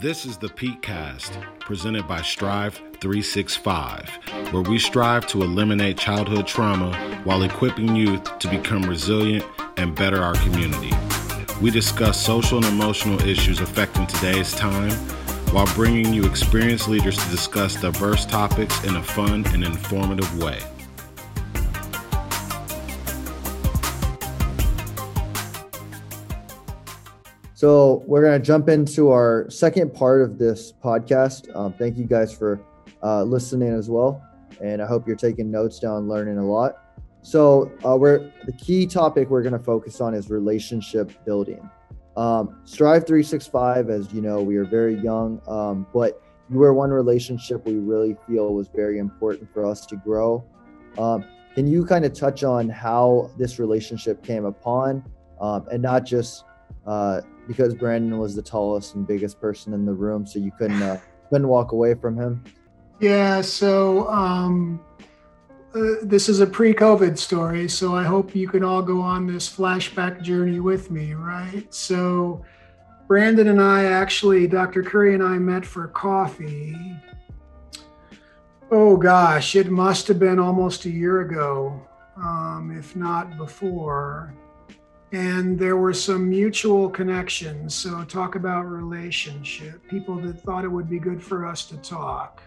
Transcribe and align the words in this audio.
This 0.00 0.24
is 0.24 0.36
the 0.36 0.48
Peak 0.48 0.80
Cast, 0.80 1.36
presented 1.58 2.06
by 2.06 2.22
Strive 2.22 2.76
365, 3.00 4.08
where 4.52 4.62
we 4.62 4.78
strive 4.78 5.26
to 5.26 5.42
eliminate 5.42 5.98
childhood 5.98 6.46
trauma 6.46 6.96
while 7.24 7.42
equipping 7.42 7.96
youth 7.96 8.38
to 8.38 8.48
become 8.48 8.82
resilient 8.82 9.44
and 9.76 9.96
better 9.96 10.22
our 10.22 10.34
community. 10.34 10.92
We 11.60 11.72
discuss 11.72 12.24
social 12.24 12.58
and 12.58 12.66
emotional 12.66 13.20
issues 13.22 13.58
affecting 13.58 14.06
today's 14.06 14.54
time 14.54 14.92
while 15.50 15.66
bringing 15.74 16.14
you 16.14 16.26
experienced 16.26 16.86
leaders 16.86 17.16
to 17.16 17.30
discuss 17.30 17.74
diverse 17.74 18.24
topics 18.24 18.84
in 18.84 18.94
a 18.94 19.02
fun 19.02 19.44
and 19.48 19.64
informative 19.64 20.40
way. 20.40 20.60
So 27.58 28.04
we're 28.06 28.22
going 28.22 28.40
to 28.40 28.46
jump 28.46 28.68
into 28.68 29.10
our 29.10 29.50
second 29.50 29.92
part 29.92 30.22
of 30.22 30.38
this 30.38 30.72
podcast. 30.72 31.52
Um, 31.56 31.72
thank 31.72 31.98
you 31.98 32.04
guys 32.04 32.32
for 32.32 32.60
uh, 33.02 33.24
listening 33.24 33.72
as 33.72 33.90
well, 33.90 34.22
and 34.62 34.80
I 34.80 34.86
hope 34.86 35.08
you're 35.08 35.16
taking 35.16 35.50
notes 35.50 35.80
down, 35.80 36.08
learning 36.08 36.38
a 36.38 36.46
lot. 36.46 36.76
So 37.22 37.72
uh, 37.84 37.96
we're 37.96 38.30
the 38.46 38.52
key 38.52 38.86
topic 38.86 39.28
we're 39.28 39.42
going 39.42 39.58
to 39.58 39.58
focus 39.58 40.00
on 40.00 40.14
is 40.14 40.30
relationship 40.30 41.10
building. 41.24 41.68
Um, 42.16 42.60
Strive 42.62 43.04
365, 43.04 43.90
as 43.90 44.12
you 44.12 44.22
know, 44.22 44.40
we 44.40 44.56
are 44.56 44.64
very 44.64 44.94
young, 44.94 45.42
um, 45.48 45.84
but 45.92 46.22
you 46.48 46.58
were 46.58 46.72
one 46.72 46.90
relationship 46.90 47.66
we 47.66 47.74
really 47.74 48.16
feel 48.28 48.54
was 48.54 48.68
very 48.68 49.00
important 49.00 49.52
for 49.52 49.66
us 49.66 49.84
to 49.86 49.96
grow. 49.96 50.44
Um, 50.96 51.24
can 51.56 51.66
you 51.66 51.84
kind 51.84 52.04
of 52.04 52.12
touch 52.12 52.44
on 52.44 52.68
how 52.68 53.32
this 53.36 53.58
relationship 53.58 54.22
came 54.22 54.44
upon, 54.44 55.04
um, 55.40 55.66
and 55.72 55.82
not 55.82 56.06
just 56.06 56.44
uh, 56.88 57.20
because 57.46 57.74
Brandon 57.74 58.18
was 58.18 58.34
the 58.34 58.42
tallest 58.42 58.94
and 58.94 59.06
biggest 59.06 59.38
person 59.40 59.74
in 59.74 59.84
the 59.84 59.92
room, 59.92 60.26
so 60.26 60.38
you 60.38 60.50
couldn't 60.58 60.82
uh, 60.82 60.98
couldn't 61.28 61.46
walk 61.46 61.72
away 61.72 61.94
from 61.94 62.16
him. 62.16 62.42
Yeah. 62.98 63.42
So 63.42 64.08
um, 64.08 64.80
uh, 65.74 65.96
this 66.02 66.30
is 66.30 66.40
a 66.40 66.46
pre-COVID 66.46 67.18
story, 67.18 67.68
so 67.68 67.94
I 67.94 68.04
hope 68.04 68.34
you 68.34 68.48
can 68.48 68.64
all 68.64 68.82
go 68.82 69.02
on 69.02 69.26
this 69.26 69.54
flashback 69.54 70.22
journey 70.22 70.60
with 70.60 70.90
me, 70.90 71.12
right? 71.12 71.72
So 71.72 72.42
Brandon 73.06 73.48
and 73.48 73.60
I 73.60 73.84
actually, 73.84 74.46
Dr. 74.46 74.82
Curry 74.82 75.12
and 75.12 75.22
I 75.22 75.38
met 75.38 75.66
for 75.66 75.88
coffee. 75.88 76.74
Oh 78.70 78.96
gosh, 78.96 79.56
it 79.56 79.70
must 79.70 80.08
have 80.08 80.18
been 80.18 80.38
almost 80.38 80.86
a 80.86 80.90
year 80.90 81.20
ago, 81.20 81.86
um, 82.16 82.74
if 82.76 82.96
not 82.96 83.36
before 83.36 84.34
and 85.12 85.58
there 85.58 85.76
were 85.76 85.94
some 85.94 86.28
mutual 86.28 86.90
connections. 86.90 87.74
So, 87.74 88.04
talk 88.04 88.34
about 88.34 88.62
relationship, 88.62 89.86
people 89.88 90.16
that 90.16 90.40
thought 90.40 90.64
it 90.64 90.68
would 90.68 90.88
be 90.88 90.98
good 90.98 91.22
for 91.22 91.46
us 91.46 91.64
to 91.66 91.76
talk. 91.78 92.42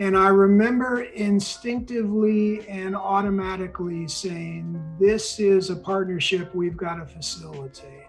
And 0.00 0.16
I 0.16 0.28
remember 0.28 1.02
instinctively 1.02 2.68
and 2.68 2.94
automatically 2.94 4.06
saying, 4.06 4.80
This 5.00 5.40
is 5.40 5.70
a 5.70 5.76
partnership 5.76 6.54
we've 6.54 6.76
got 6.76 6.96
to 6.96 7.06
facilitate. 7.06 8.06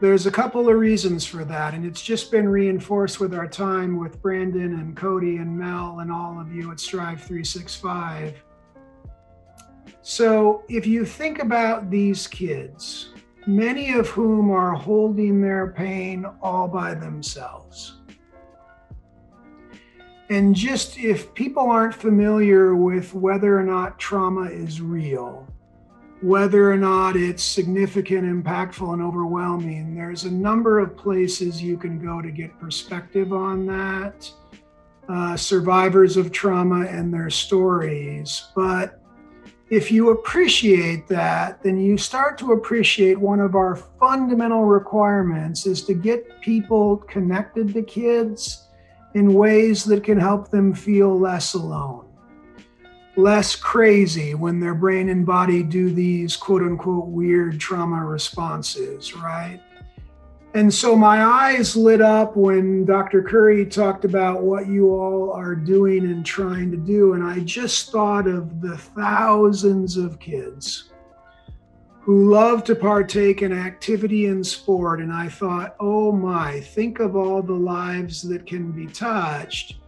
There's 0.00 0.26
a 0.26 0.30
couple 0.30 0.68
of 0.68 0.76
reasons 0.76 1.24
for 1.24 1.44
that, 1.46 1.72
and 1.72 1.86
it's 1.86 2.02
just 2.02 2.30
been 2.30 2.46
reinforced 2.46 3.20
with 3.20 3.32
our 3.32 3.46
time 3.46 3.96
with 3.96 4.20
Brandon 4.20 4.74
and 4.74 4.94
Cody 4.94 5.36
and 5.36 5.56
Mel 5.56 6.00
and 6.00 6.12
all 6.12 6.38
of 6.38 6.52
you 6.52 6.70
at 6.72 6.80
Strive 6.80 7.20
365 7.20 8.42
so, 10.06 10.64
if 10.68 10.86
you 10.86 11.06
think 11.06 11.38
about 11.38 11.90
these 11.90 12.26
kids, 12.26 13.08
many 13.46 13.94
of 13.94 14.06
whom 14.06 14.50
are 14.50 14.74
holding 14.74 15.40
their 15.40 15.68
pain 15.68 16.26
all 16.42 16.68
by 16.68 16.92
themselves. 16.92 18.02
And 20.28 20.54
just 20.54 20.98
if 20.98 21.32
people 21.32 21.70
aren't 21.70 21.94
familiar 21.94 22.76
with 22.76 23.14
whether 23.14 23.58
or 23.58 23.62
not 23.62 23.98
trauma 23.98 24.50
is 24.50 24.82
real, 24.82 25.46
whether 26.20 26.70
or 26.70 26.76
not 26.76 27.16
it's 27.16 27.42
significant, 27.42 28.24
impactful, 28.24 28.92
and 28.92 29.00
overwhelming, 29.00 29.94
there's 29.94 30.24
a 30.24 30.30
number 30.30 30.80
of 30.80 30.98
places 30.98 31.62
you 31.62 31.78
can 31.78 31.98
go 31.98 32.20
to 32.20 32.30
get 32.30 32.60
perspective 32.60 33.32
on 33.32 33.64
that. 33.64 34.30
Uh, 35.08 35.34
survivors 35.34 36.18
of 36.18 36.30
trauma 36.30 36.84
and 36.86 37.12
their 37.12 37.30
stories. 37.30 38.48
But 38.54 39.00
if 39.74 39.90
you 39.90 40.10
appreciate 40.10 41.08
that, 41.08 41.60
then 41.64 41.80
you 41.80 41.98
start 41.98 42.38
to 42.38 42.52
appreciate 42.52 43.18
one 43.18 43.40
of 43.40 43.56
our 43.56 43.74
fundamental 43.74 44.64
requirements 44.64 45.66
is 45.66 45.82
to 45.82 45.94
get 45.94 46.40
people 46.42 46.98
connected 46.98 47.74
to 47.74 47.82
kids 47.82 48.68
in 49.14 49.34
ways 49.34 49.82
that 49.84 50.04
can 50.04 50.18
help 50.18 50.48
them 50.48 50.72
feel 50.74 51.18
less 51.18 51.54
alone, 51.54 52.06
less 53.16 53.56
crazy 53.56 54.34
when 54.34 54.60
their 54.60 54.76
brain 54.76 55.08
and 55.08 55.26
body 55.26 55.64
do 55.64 55.90
these 55.90 56.36
quote 56.36 56.62
unquote 56.62 57.06
weird 57.06 57.58
trauma 57.58 58.04
responses, 58.04 59.12
right? 59.16 59.60
And 60.54 60.72
so 60.72 60.94
my 60.94 61.24
eyes 61.24 61.74
lit 61.74 62.00
up 62.00 62.36
when 62.36 62.84
Dr. 62.84 63.24
Curry 63.24 63.66
talked 63.66 64.04
about 64.04 64.42
what 64.42 64.68
you 64.68 64.94
all 64.94 65.32
are 65.32 65.56
doing 65.56 66.04
and 66.04 66.24
trying 66.24 66.70
to 66.70 66.76
do. 66.76 67.14
And 67.14 67.24
I 67.24 67.40
just 67.40 67.90
thought 67.90 68.28
of 68.28 68.60
the 68.60 68.78
thousands 68.78 69.96
of 69.96 70.20
kids 70.20 70.90
who 72.00 72.30
love 72.30 72.62
to 72.64 72.76
partake 72.76 73.42
in 73.42 73.52
activity 73.52 74.26
and 74.26 74.46
sport. 74.46 75.00
And 75.00 75.12
I 75.12 75.28
thought, 75.28 75.74
oh 75.80 76.12
my, 76.12 76.60
think 76.60 77.00
of 77.00 77.16
all 77.16 77.42
the 77.42 77.52
lives 77.52 78.22
that 78.28 78.46
can 78.46 78.70
be 78.70 78.86
touched 78.86 79.78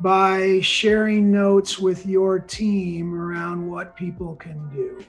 by 0.00 0.60
sharing 0.60 1.30
notes 1.30 1.78
with 1.78 2.06
your 2.06 2.38
team 2.38 3.14
around 3.14 3.68
what 3.68 3.94
people 3.94 4.36
can 4.36 4.70
do. 4.70 5.04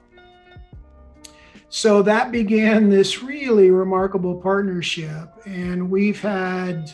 So 1.70 2.02
that 2.02 2.32
began 2.32 2.90
this 2.90 3.22
really 3.22 3.70
remarkable 3.70 4.36
partnership. 4.36 5.30
And 5.46 5.90
we've 5.90 6.20
had, 6.20 6.92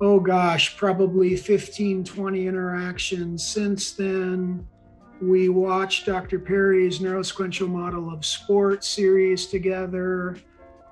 oh 0.00 0.18
gosh, 0.18 0.78
probably 0.78 1.36
15, 1.36 2.04
20 2.04 2.46
interactions 2.46 3.46
since 3.46 3.92
then. 3.92 4.66
We 5.20 5.50
watched 5.50 6.06
Dr. 6.06 6.38
Perry's 6.38 7.00
neurosequential 7.00 7.68
model 7.68 8.10
of 8.10 8.24
sport 8.24 8.82
series 8.82 9.46
together. 9.46 10.38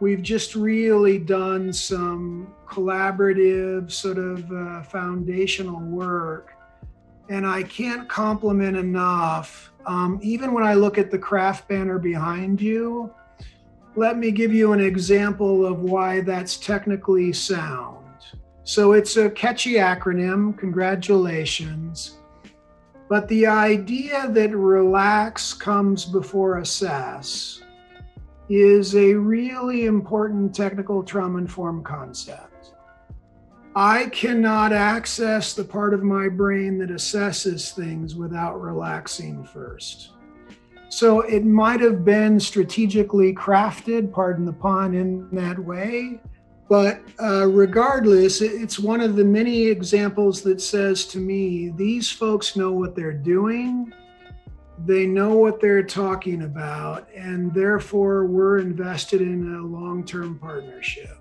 We've 0.01 0.23
just 0.23 0.55
really 0.55 1.19
done 1.19 1.73
some 1.73 2.53
collaborative, 2.69 3.91
sort 3.91 4.19
of 4.19 4.53
uh, 4.53 4.83
foundational 4.83 5.81
work. 5.81 6.56
And 7.29 7.47
I 7.47 7.63
can't 7.63 8.09
compliment 8.09 8.77
enough 8.77 9.73
um, 9.87 10.19
even 10.21 10.53
when 10.53 10.65
I 10.65 10.75
look 10.75 10.99
at 10.99 11.11
the 11.11 11.19
craft 11.19 11.69
banner 11.69 11.99
behind 11.99 12.61
you, 12.61 13.15
let 13.95 14.19
me 14.19 14.31
give 14.31 14.53
you 14.53 14.73
an 14.73 14.81
example 14.81 15.65
of 15.65 15.81
why 15.81 16.21
that's 16.21 16.57
technically 16.57 17.33
sound. 17.33 18.05
So 18.65 18.93
it's 18.93 19.17
a 19.17 19.31
catchy 19.31 19.75
acronym, 19.75 20.59
congratulations. 20.59 22.19
But 23.09 23.29
the 23.29 23.47
idea 23.47 24.29
that 24.29 24.51
relax 24.51 25.55
comes 25.55 26.05
before 26.05 26.59
assess 26.59 27.63
is 28.49 28.97
a 28.97 29.15
really 29.15 29.87
important 29.87 30.53
technical 30.53 31.05
trauma 31.05 31.39
informed 31.39 31.85
concept. 31.85 32.46
I 33.79 34.07
cannot 34.07 34.73
access 34.73 35.53
the 35.53 35.63
part 35.63 35.93
of 35.93 36.03
my 36.03 36.31
brain 36.31 36.79
that 36.79 36.89
assesses 36.89 37.73
things 37.73 38.15
without 38.15 38.59
relaxing 38.59 39.45
first. 39.45 40.13
So 40.89 41.21
it 41.21 41.45
might 41.45 41.81
have 41.81 42.03
been 42.03 42.41
strategically 42.41 43.35
crafted, 43.35 44.11
pardon 44.11 44.47
the 44.47 44.55
pun, 44.55 44.95
in 44.95 45.29
that 45.33 45.59
way. 45.59 46.23
But 46.71 47.03
uh, 47.23 47.49
regardless, 47.49 48.41
it's 48.41 48.79
one 48.79 49.03
of 49.03 49.15
the 49.15 49.27
many 49.27 49.67
examples 49.67 50.41
that 50.41 50.63
says 50.63 51.05
to 51.09 51.19
me, 51.19 51.69
these 51.77 52.11
folks 52.11 52.57
know 52.57 52.73
what 52.73 52.97
they're 52.97 53.13
doing. 53.13 53.93
They 54.87 55.07
know 55.07 55.37
what 55.37 55.61
they're 55.61 55.83
talking 55.83 56.45
about, 56.45 57.11
and 57.15 57.53
therefore 57.53 58.25
we're 58.25 58.57
invested 58.57 59.21
in 59.21 59.55
a 59.55 59.67
long 59.67 60.03
term 60.03 60.39
partnership. 60.39 61.19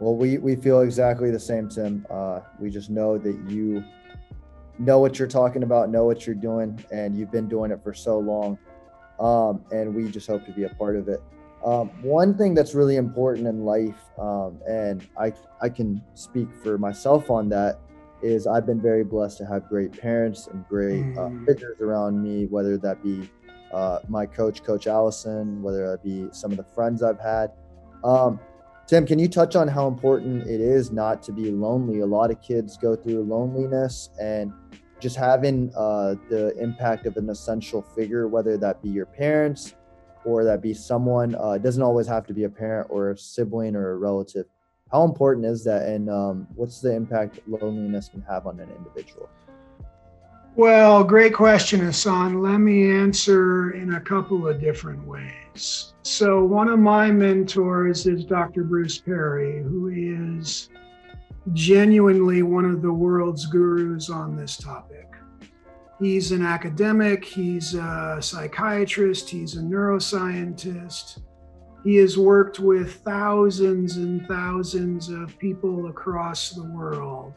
Well, 0.00 0.14
we, 0.14 0.38
we 0.38 0.54
feel 0.54 0.80
exactly 0.80 1.30
the 1.30 1.40
same, 1.40 1.68
Tim. 1.68 2.06
Uh, 2.08 2.40
we 2.60 2.70
just 2.70 2.88
know 2.88 3.18
that 3.18 3.36
you 3.48 3.82
know 4.78 5.00
what 5.00 5.18
you're 5.18 5.28
talking 5.28 5.64
about, 5.64 5.90
know 5.90 6.04
what 6.04 6.26
you're 6.26 6.36
doing, 6.36 6.82
and 6.92 7.16
you've 7.16 7.32
been 7.32 7.48
doing 7.48 7.72
it 7.72 7.82
for 7.82 7.92
so 7.92 8.18
long. 8.18 8.58
Um, 9.18 9.64
and 9.72 9.92
we 9.92 10.08
just 10.10 10.28
hope 10.28 10.46
to 10.46 10.52
be 10.52 10.64
a 10.64 10.68
part 10.70 10.94
of 10.96 11.08
it. 11.08 11.20
Um, 11.64 11.88
one 12.02 12.38
thing 12.38 12.54
that's 12.54 12.74
really 12.74 12.96
important 12.96 13.48
in 13.48 13.64
life, 13.64 13.98
um, 14.18 14.60
and 14.68 15.04
I, 15.18 15.32
I 15.60 15.68
can 15.68 16.00
speak 16.14 16.48
for 16.62 16.78
myself 16.78 17.30
on 17.30 17.48
that, 17.48 17.80
is 18.22 18.46
I've 18.46 18.66
been 18.66 18.80
very 18.80 19.02
blessed 19.02 19.38
to 19.38 19.46
have 19.46 19.68
great 19.68 19.92
parents 19.92 20.46
and 20.46 20.66
great 20.68 21.02
uh, 21.16 21.28
mm. 21.28 21.46
figures 21.46 21.80
around 21.80 22.22
me, 22.22 22.46
whether 22.46 22.76
that 22.78 23.02
be 23.02 23.28
uh, 23.72 23.98
my 24.08 24.26
coach, 24.26 24.62
Coach 24.62 24.86
Allison, 24.86 25.60
whether 25.62 25.90
that 25.90 26.02
be 26.02 26.28
some 26.32 26.52
of 26.52 26.56
the 26.56 26.64
friends 26.64 27.02
I've 27.02 27.20
had. 27.20 27.50
Um, 28.04 28.40
Tim, 28.88 29.04
can 29.04 29.18
you 29.18 29.28
touch 29.28 29.54
on 29.54 29.68
how 29.68 29.86
important 29.86 30.46
it 30.46 30.62
is 30.62 30.90
not 30.90 31.22
to 31.24 31.30
be 31.30 31.50
lonely? 31.50 32.00
A 32.00 32.06
lot 32.06 32.30
of 32.30 32.40
kids 32.40 32.78
go 32.78 32.96
through 32.96 33.22
loneliness 33.22 34.08
and 34.18 34.50
just 34.98 35.14
having 35.14 35.70
uh, 35.76 36.14
the 36.30 36.56
impact 36.58 37.04
of 37.04 37.18
an 37.18 37.28
essential 37.28 37.82
figure, 37.82 38.28
whether 38.28 38.56
that 38.56 38.82
be 38.82 38.88
your 38.88 39.04
parents 39.04 39.74
or 40.24 40.42
that 40.42 40.62
be 40.62 40.72
someone, 40.72 41.34
uh, 41.34 41.50
it 41.50 41.62
doesn't 41.62 41.82
always 41.82 42.06
have 42.06 42.26
to 42.28 42.32
be 42.32 42.44
a 42.44 42.48
parent 42.48 42.86
or 42.88 43.10
a 43.10 43.18
sibling 43.18 43.76
or 43.76 43.90
a 43.90 43.96
relative. 43.96 44.46
How 44.90 45.04
important 45.04 45.44
is 45.44 45.62
that? 45.64 45.82
And 45.82 46.08
um, 46.08 46.46
what's 46.54 46.80
the 46.80 46.94
impact 46.94 47.40
loneliness 47.46 48.08
can 48.08 48.22
have 48.22 48.46
on 48.46 48.58
an 48.58 48.70
individual? 48.70 49.28
Well, 50.58 51.04
great 51.04 51.34
question, 51.34 51.78
Hassan. 51.78 52.42
Let 52.42 52.58
me 52.58 52.90
answer 52.90 53.70
in 53.70 53.94
a 53.94 54.00
couple 54.00 54.48
of 54.48 54.60
different 54.60 55.06
ways. 55.06 55.94
So, 56.02 56.42
one 56.42 56.66
of 56.66 56.80
my 56.80 57.12
mentors 57.12 58.08
is 58.08 58.24
Dr. 58.24 58.64
Bruce 58.64 58.98
Perry, 58.98 59.62
who 59.62 59.86
is 59.86 60.68
genuinely 61.52 62.42
one 62.42 62.64
of 62.64 62.82
the 62.82 62.92
world's 62.92 63.46
gurus 63.46 64.10
on 64.10 64.34
this 64.34 64.56
topic. 64.56 65.06
He's 66.00 66.32
an 66.32 66.44
academic, 66.44 67.24
he's 67.24 67.74
a 67.74 68.18
psychiatrist, 68.20 69.30
he's 69.30 69.54
a 69.54 69.60
neuroscientist. 69.60 71.20
He 71.84 71.94
has 71.98 72.18
worked 72.18 72.58
with 72.58 72.96
thousands 73.04 73.96
and 73.96 74.26
thousands 74.26 75.08
of 75.08 75.38
people 75.38 75.86
across 75.86 76.50
the 76.50 76.64
world. 76.64 77.34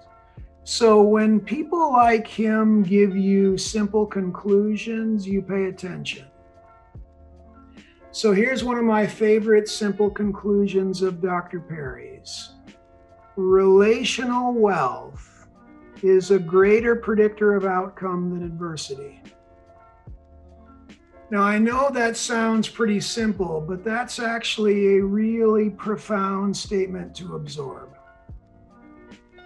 So 0.71 1.01
when 1.01 1.41
people 1.41 1.91
like 1.91 2.25
him 2.25 2.81
give 2.81 3.13
you 3.13 3.57
simple 3.57 4.05
conclusions, 4.05 5.27
you 5.27 5.41
pay 5.41 5.65
attention. 5.65 6.27
So 8.11 8.31
here's 8.31 8.63
one 8.63 8.77
of 8.77 8.85
my 8.85 9.05
favorite 9.05 9.67
simple 9.67 10.09
conclusions 10.09 11.01
of 11.01 11.21
Dr. 11.21 11.59
Perry's 11.59 12.53
relational 13.35 14.53
wealth 14.53 15.49
is 16.03 16.31
a 16.31 16.39
greater 16.39 16.95
predictor 16.95 17.53
of 17.53 17.65
outcome 17.65 18.29
than 18.29 18.41
adversity. 18.41 19.21
Now, 21.31 21.41
I 21.41 21.57
know 21.59 21.89
that 21.89 22.15
sounds 22.15 22.69
pretty 22.69 23.01
simple, 23.01 23.59
but 23.59 23.83
that's 23.83 24.19
actually 24.19 24.99
a 24.99 25.03
really 25.03 25.69
profound 25.69 26.55
statement 26.55 27.13
to 27.17 27.35
absorb. 27.35 27.90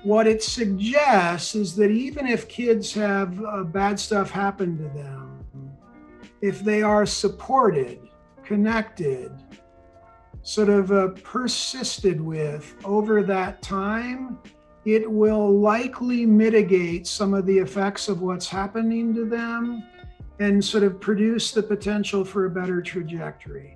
What 0.05 0.27
it 0.27 0.43
suggests 0.43 1.55
is 1.55 1.75
that 1.77 1.89
even 1.89 2.27
if 2.27 2.47
kids 2.47 2.93
have 2.93 3.43
uh, 3.43 3.63
bad 3.63 3.99
stuff 3.99 4.29
happen 4.29 4.77
to 4.77 4.83
them, 4.95 5.43
if 6.41 6.59
they 6.59 6.83
are 6.83 7.07
supported, 7.07 7.97
connected, 8.43 9.31
sort 10.43 10.69
of 10.69 10.91
uh, 10.91 11.07
persisted 11.23 12.21
with 12.21 12.75
over 12.85 13.23
that 13.23 13.63
time, 13.63 14.37
it 14.85 15.09
will 15.09 15.51
likely 15.59 16.23
mitigate 16.23 17.07
some 17.07 17.33
of 17.33 17.47
the 17.47 17.57
effects 17.57 18.07
of 18.07 18.21
what's 18.21 18.47
happening 18.47 19.11
to 19.15 19.25
them 19.25 19.83
and 20.39 20.63
sort 20.63 20.83
of 20.83 21.01
produce 21.01 21.51
the 21.51 21.63
potential 21.63 22.23
for 22.23 22.45
a 22.45 22.49
better 22.51 22.79
trajectory. 22.79 23.75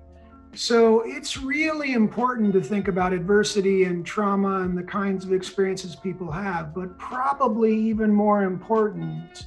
So 0.54 1.02
it's 1.02 1.36
really 1.36 1.92
important 1.92 2.52
to 2.54 2.60
think 2.60 2.88
about 2.88 3.12
adversity 3.12 3.84
and 3.84 4.04
trauma 4.04 4.60
and 4.62 4.76
the 4.76 4.82
kinds 4.82 5.24
of 5.24 5.32
experiences 5.32 5.94
people 5.94 6.30
have, 6.30 6.74
but 6.74 6.98
probably 6.98 7.74
even 7.74 8.12
more 8.12 8.42
important 8.42 9.46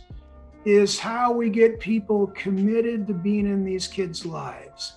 is 0.66 0.98
how 0.98 1.34
we 1.34 1.50
get 1.50 1.80
people 1.80 2.28
committed 2.28 3.06
to 3.08 3.14
being 3.14 3.48
in 3.48 3.66
these 3.66 3.86
kids' 3.86 4.26
lives. 4.26 4.94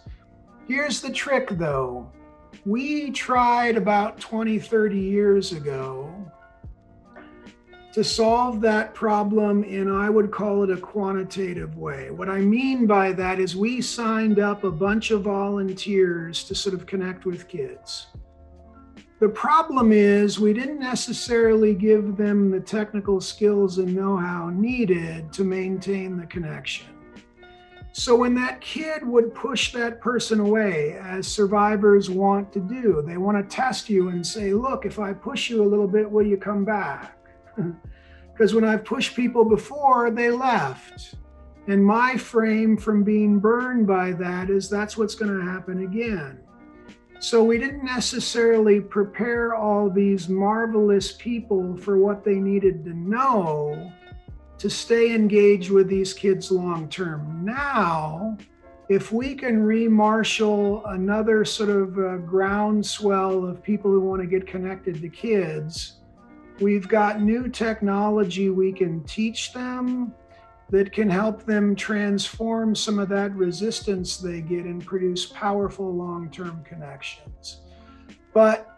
Here's 0.68 1.00
the 1.00 1.10
trick 1.10 1.48
though. 1.50 2.10
We 2.64 3.10
tried 3.10 3.76
about 3.76 4.18
20, 4.20 4.58
30 4.60 4.98
years 4.98 5.52
ago 5.52 6.12
to 7.96 8.04
solve 8.04 8.60
that 8.60 8.92
problem 8.92 9.64
in, 9.64 9.90
I 9.90 10.10
would 10.10 10.30
call 10.30 10.62
it 10.62 10.70
a 10.70 10.76
quantitative 10.76 11.78
way. 11.78 12.10
What 12.10 12.28
I 12.28 12.40
mean 12.40 12.86
by 12.86 13.12
that 13.12 13.40
is 13.40 13.56
we 13.56 13.80
signed 13.80 14.38
up 14.38 14.64
a 14.64 14.70
bunch 14.70 15.12
of 15.12 15.22
volunteers 15.22 16.44
to 16.44 16.54
sort 16.54 16.74
of 16.74 16.84
connect 16.84 17.24
with 17.24 17.48
kids. 17.48 18.08
The 19.18 19.30
problem 19.30 19.92
is 19.92 20.38
we 20.38 20.52
didn't 20.52 20.78
necessarily 20.78 21.72
give 21.72 22.18
them 22.18 22.50
the 22.50 22.60
technical 22.60 23.18
skills 23.18 23.78
and 23.78 23.96
know 23.96 24.18
how 24.18 24.50
needed 24.50 25.32
to 25.32 25.44
maintain 25.44 26.18
the 26.18 26.26
connection. 26.26 26.88
So 27.92 28.14
when 28.14 28.34
that 28.34 28.60
kid 28.60 29.06
would 29.06 29.34
push 29.34 29.72
that 29.72 30.02
person 30.02 30.40
away, 30.40 30.98
as 31.00 31.26
survivors 31.26 32.10
want 32.10 32.52
to 32.52 32.60
do, 32.60 33.02
they 33.06 33.16
want 33.16 33.38
to 33.38 33.56
test 33.56 33.88
you 33.88 34.10
and 34.10 34.26
say, 34.26 34.52
look, 34.52 34.84
if 34.84 34.98
I 34.98 35.14
push 35.14 35.48
you 35.48 35.62
a 35.62 35.66
little 35.66 35.88
bit, 35.88 36.10
will 36.10 36.26
you 36.26 36.36
come 36.36 36.62
back? 36.62 37.15
Because 38.32 38.54
when 38.54 38.64
I've 38.64 38.84
pushed 38.84 39.16
people 39.16 39.44
before, 39.44 40.10
they 40.10 40.30
left. 40.30 41.14
And 41.68 41.84
my 41.84 42.16
frame 42.16 42.76
from 42.76 43.02
being 43.02 43.40
burned 43.40 43.86
by 43.86 44.12
that 44.12 44.50
is 44.50 44.68
that's 44.68 44.96
what's 44.96 45.14
going 45.14 45.36
to 45.36 45.44
happen 45.44 45.84
again. 45.84 46.40
So 47.18 47.42
we 47.42 47.58
didn't 47.58 47.84
necessarily 47.84 48.80
prepare 48.80 49.54
all 49.54 49.88
these 49.88 50.28
marvelous 50.28 51.12
people 51.12 51.76
for 51.76 51.98
what 51.98 52.24
they 52.24 52.34
needed 52.34 52.84
to 52.84 52.92
know 52.92 53.90
to 54.58 54.70
stay 54.70 55.14
engaged 55.14 55.70
with 55.70 55.88
these 55.88 56.12
kids 56.12 56.50
long 56.50 56.88
term. 56.88 57.44
Now, 57.44 58.36
if 58.88 59.12
we 59.12 59.34
can 59.34 59.60
remarshal 59.60 60.82
another 60.94 61.44
sort 61.44 61.70
of 61.70 61.98
uh, 61.98 62.16
groundswell 62.18 63.44
of 63.44 63.62
people 63.62 63.90
who 63.90 64.00
want 64.00 64.20
to 64.20 64.26
get 64.26 64.46
connected 64.46 65.00
to 65.00 65.08
kids, 65.08 65.98
We've 66.60 66.88
got 66.88 67.20
new 67.20 67.48
technology 67.48 68.48
we 68.48 68.72
can 68.72 69.04
teach 69.04 69.52
them 69.52 70.14
that 70.70 70.92
can 70.92 71.08
help 71.08 71.44
them 71.44 71.76
transform 71.76 72.74
some 72.74 72.98
of 72.98 73.08
that 73.10 73.32
resistance 73.34 74.16
they 74.16 74.40
get 74.40 74.64
and 74.64 74.84
produce 74.84 75.26
powerful 75.26 75.94
long 75.94 76.30
term 76.30 76.64
connections. 76.64 77.60
But 78.32 78.72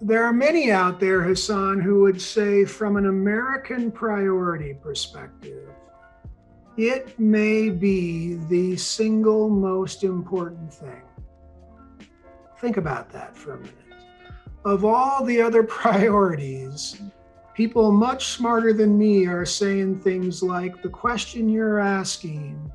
there 0.00 0.24
are 0.24 0.32
many 0.32 0.70
out 0.70 1.00
there, 1.00 1.22
Hassan, 1.22 1.80
who 1.80 2.00
would 2.00 2.20
say, 2.20 2.64
from 2.64 2.96
an 2.96 3.06
American 3.06 3.90
priority 3.90 4.74
perspective, 4.74 5.68
it 6.76 7.18
may 7.18 7.70
be 7.70 8.34
the 8.48 8.76
single 8.76 9.48
most 9.48 10.04
important 10.04 10.72
thing. 10.72 11.02
Think 12.58 12.76
about 12.76 13.10
that 13.10 13.36
for 13.36 13.54
a 13.54 13.58
minute. 13.58 13.74
Of 14.64 14.84
all 14.84 15.24
the 15.24 15.40
other 15.40 15.62
priorities, 15.80 17.00
people 17.54 17.92
much 17.92 18.28
smarter 18.28 18.72
than 18.72 18.98
me 18.98 19.26
are 19.26 19.44
saying 19.44 20.00
things 20.00 20.42
like 20.42 20.82
the 20.82 20.88
question 20.88 21.48
you're 21.48 21.78
asking 21.78 22.70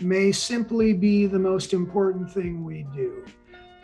may 0.00 0.32
simply 0.32 0.92
be 0.92 1.26
the 1.26 1.38
most 1.38 1.72
important 1.72 2.30
thing 2.30 2.64
we 2.64 2.84
do. 2.94 3.24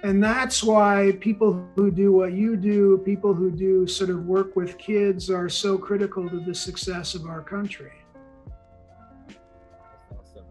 And 0.02 0.22
that's 0.22 0.62
why 0.62 1.16
people 1.20 1.66
who 1.74 1.90
do 1.90 2.12
what 2.12 2.32
you 2.32 2.56
do, 2.56 2.98
people 3.04 3.34
who 3.34 3.50
do 3.50 3.86
sort 3.86 4.10
of 4.10 4.26
work 4.26 4.54
with 4.54 4.78
kids, 4.78 5.28
are 5.28 5.48
so 5.48 5.76
critical 5.76 6.28
to 6.28 6.40
the 6.40 6.54
success 6.54 7.14
of 7.14 7.26
our 7.26 7.42
country. 7.42 7.92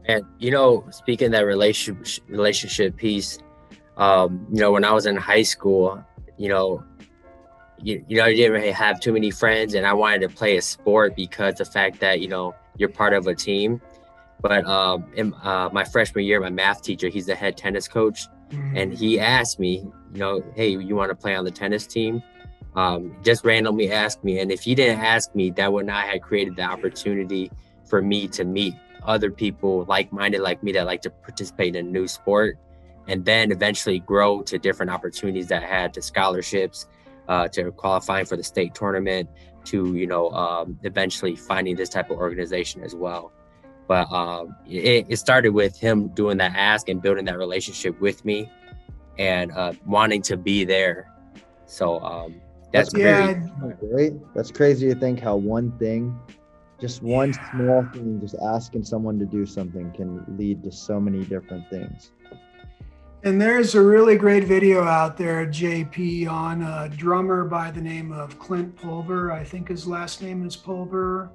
And 0.06 0.26
you 0.38 0.52
know, 0.52 0.86
speaking 0.90 1.32
that 1.32 1.46
relationship 1.46 2.24
relationship 2.30 2.96
piece, 2.96 3.40
um, 3.98 4.48
you 4.52 4.60
know, 4.60 4.72
when 4.72 4.84
I 4.84 4.92
was 4.92 5.06
in 5.06 5.16
high 5.16 5.44
school, 5.44 6.04
you 6.38 6.50
know, 6.50 6.84
you, 7.82 8.04
you 8.08 8.18
know, 8.18 8.26
I 8.26 8.34
didn't 8.34 8.54
really 8.54 8.72
have 8.72 9.00
too 9.00 9.14
many 9.14 9.32
friends, 9.32 9.74
and 9.74 9.86
I 9.86 9.94
wanted 9.94 10.22
to 10.22 10.30
play 10.30 10.58
a 10.58 10.62
sport 10.62 11.16
because 11.16 11.56
the 11.56 11.66
fact 11.66 12.00
that 12.00 12.20
you 12.20 12.28
know 12.28 12.56
you're 12.78 12.90
part 12.90 13.14
of 13.14 13.28
a 13.28 13.36
team. 13.36 13.82
But 14.40 14.66
um, 14.66 15.06
in 15.16 15.34
uh, 15.44 15.70
my 15.74 15.84
freshman 15.84 16.24
year, 16.26 16.40
my 16.40 16.50
math 16.50 16.84
teacher, 16.84 17.10
he's 17.10 17.26
the 17.26 17.36
head 17.36 17.58
tennis 17.58 17.88
coach, 17.88 18.28
mm-hmm. 18.50 18.78
and 18.78 18.94
he 18.94 19.20
asked 19.20 19.60
me, 19.60 19.86
you 20.14 20.20
know, 20.20 20.44
hey, 20.56 20.70
you 20.70 20.96
want 20.96 21.10
to 21.10 21.16
play 21.16 21.36
on 21.36 21.44
the 21.44 21.52
tennis 21.52 21.88
team? 21.88 22.22
Um, 22.76 23.16
just 23.24 23.44
randomly 23.44 23.92
asked 23.92 24.24
me, 24.24 24.40
and 24.40 24.52
if 24.52 24.62
he 24.62 24.76
didn't 24.76 25.00
ask 25.00 25.34
me, 25.34 25.50
that 25.52 25.72
would 25.72 25.88
not 25.88 26.06
have 26.06 26.22
created 26.22 26.56
the 26.56 26.64
opportunity 26.64 27.52
for 27.90 28.02
me 28.02 28.28
to 28.30 28.44
meet 28.44 28.76
other 29.04 29.32
people 29.32 29.86
like-minded 29.86 30.42
like 30.42 30.62
me 30.62 30.72
that 30.74 30.86
like 30.86 31.02
to 31.02 31.10
participate 31.10 31.76
in 31.76 31.88
a 31.88 31.90
new 31.90 32.08
sport, 32.08 32.60
and 33.08 33.26
then 33.26 33.52
eventually 33.52 34.00
grow 34.00 34.44
to 34.44 34.60
different 34.60 34.92
opportunities 34.92 35.48
that 35.48 35.64
had 35.64 35.94
to 35.96 36.02
scholarships 36.02 36.86
uh, 37.28 37.48
to 37.50 37.72
qualifying 37.72 38.26
for 38.26 38.38
the 38.38 38.44
state 38.44 38.74
tournament 38.74 39.30
to 39.66 39.96
you 39.96 40.08
know 40.08 40.30
um, 40.32 40.80
eventually 40.84 41.36
finding 41.36 41.76
this 41.76 41.90
type 41.90 42.10
of 42.10 42.18
organization 42.18 42.84
as 42.84 42.96
well 42.96 43.32
but 43.88 44.12
um, 44.12 44.56
it, 44.68 45.06
it, 45.08 45.18
started 45.18 45.50
with 45.50 45.78
him 45.80 46.10
doing 46.10 46.38
that 46.38 46.54
ask 46.56 46.90
and 46.90 47.02
building 47.02 47.24
that 47.24 47.38
relationship 47.38 48.00
with 48.02 48.24
me 48.26 48.52
and 49.18 49.52
uh, 49.54 49.72
wanting 49.86 50.22
to 50.22 50.38
be 50.38 50.64
there 50.64 51.12
so 51.66 52.00
um, 52.02 52.36
that's 52.72 52.94
yeah. 52.94 53.34
great 53.80 54.14
that's 54.34 54.52
crazy 54.52 54.94
to 54.94 55.00
think 55.00 55.20
how 55.20 55.36
one 55.36 55.72
thing 55.78 56.18
just 56.80 57.02
one 57.02 57.32
yeah. 57.32 57.52
small 57.52 57.84
thing 57.94 58.20
just 58.22 58.36
asking 58.36 58.84
someone 58.84 59.18
to 59.18 59.26
do 59.26 59.46
something 59.46 59.92
can 59.94 60.24
lead 60.38 60.64
to 60.64 60.72
so 60.72 61.00
many 61.00 61.24
different 61.26 61.68
things 61.70 62.12
And 63.24 63.42
there's 63.42 63.74
a 63.74 63.82
really 63.82 64.16
great 64.16 64.44
video 64.44 64.84
out 64.84 65.18
there, 65.18 65.48
JP, 65.48 66.30
on 66.30 66.62
a 66.62 66.88
drummer 66.88 67.46
by 67.46 67.72
the 67.72 67.82
name 67.82 68.12
of 68.12 68.38
Clint 68.38 68.76
Pulver. 68.76 69.32
I 69.32 69.44
think 69.44 69.70
his 69.70 69.88
last 69.88 70.22
name 70.22 70.46
is 70.46 70.56
Pulver. 70.56 71.32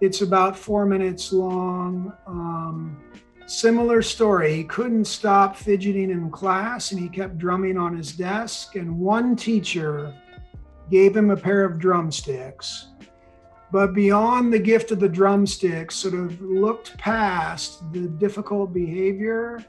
It's 0.00 0.22
about 0.22 0.56
four 0.56 0.86
minutes 0.86 1.32
long. 1.32 2.12
Um, 2.28 3.02
similar 3.46 4.00
story. 4.00 4.54
He 4.54 4.64
couldn't 4.64 5.06
stop 5.06 5.56
fidgeting 5.56 6.10
in 6.10 6.30
class 6.30 6.92
and 6.92 7.00
he 7.00 7.08
kept 7.08 7.36
drumming 7.36 7.76
on 7.76 7.96
his 7.96 8.12
desk. 8.12 8.76
And 8.76 8.96
one 8.96 9.34
teacher 9.34 10.14
gave 10.88 11.16
him 11.16 11.30
a 11.30 11.36
pair 11.36 11.64
of 11.64 11.80
drumsticks. 11.80 12.90
But 13.72 13.92
beyond 13.92 14.52
the 14.52 14.58
gift 14.60 14.92
of 14.92 15.00
the 15.00 15.08
drumsticks, 15.08 15.96
sort 15.96 16.14
of 16.14 16.40
looked 16.40 16.96
past 16.96 17.92
the 17.92 18.06
difficult 18.06 18.72
behavior 18.72 19.64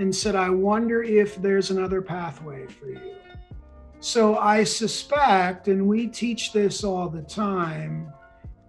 and 0.00 0.16
said, 0.16 0.34
I 0.34 0.48
wonder 0.48 1.02
if 1.02 1.36
there's 1.36 1.70
another 1.70 2.00
pathway 2.00 2.66
for 2.66 2.86
you. 2.86 3.16
So 4.00 4.38
I 4.38 4.64
suspect, 4.64 5.68
and 5.68 5.86
we 5.86 6.06
teach 6.06 6.54
this 6.54 6.82
all 6.82 7.10
the 7.10 7.20
time, 7.20 8.10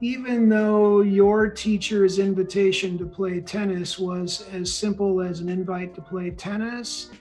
even 0.02 0.50
though 0.50 1.00
your 1.00 1.50
teacher's 1.50 2.20
invitation 2.20 2.98
to 2.98 3.06
play 3.06 3.40
tennis 3.40 3.98
was 3.98 4.46
as 4.52 4.74
simple 4.74 5.22
as 5.22 5.40
an 5.40 5.48
invite 5.48 5.96
to 5.96 6.02
play 6.02 6.32
tennis, 6.32 7.12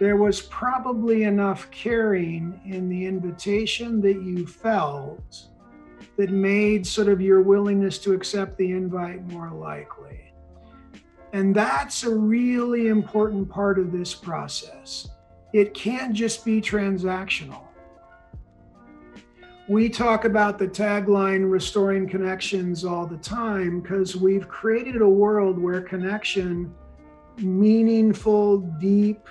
there 0.00 0.16
was 0.16 0.40
probably 0.40 1.22
enough 1.22 1.70
caring 1.70 2.60
in 2.64 2.88
the 2.88 3.06
invitation 3.06 4.00
that 4.00 4.20
you 4.22 4.44
felt 4.44 5.46
that 6.16 6.30
made 6.30 6.84
sort 6.84 7.06
of 7.06 7.20
your 7.20 7.42
willingness 7.42 7.98
to 7.98 8.12
accept 8.12 8.58
the 8.58 8.72
invite 8.72 9.24
more 9.28 9.52
likely. 9.52 10.31
And 11.32 11.54
that's 11.54 12.04
a 12.04 12.14
really 12.14 12.88
important 12.88 13.48
part 13.48 13.78
of 13.78 13.90
this 13.90 14.14
process. 14.14 15.08
It 15.54 15.72
can't 15.72 16.12
just 16.12 16.44
be 16.44 16.60
transactional. 16.60 17.62
We 19.68 19.88
talk 19.88 20.26
about 20.26 20.58
the 20.58 20.68
tagline 20.68 21.50
restoring 21.50 22.06
connections 22.06 22.84
all 22.84 23.06
the 23.06 23.16
time 23.16 23.80
because 23.80 24.14
we've 24.14 24.46
created 24.48 25.00
a 25.00 25.08
world 25.08 25.58
where 25.58 25.80
connection, 25.80 26.74
meaningful, 27.38 28.58
deep, 28.80 29.26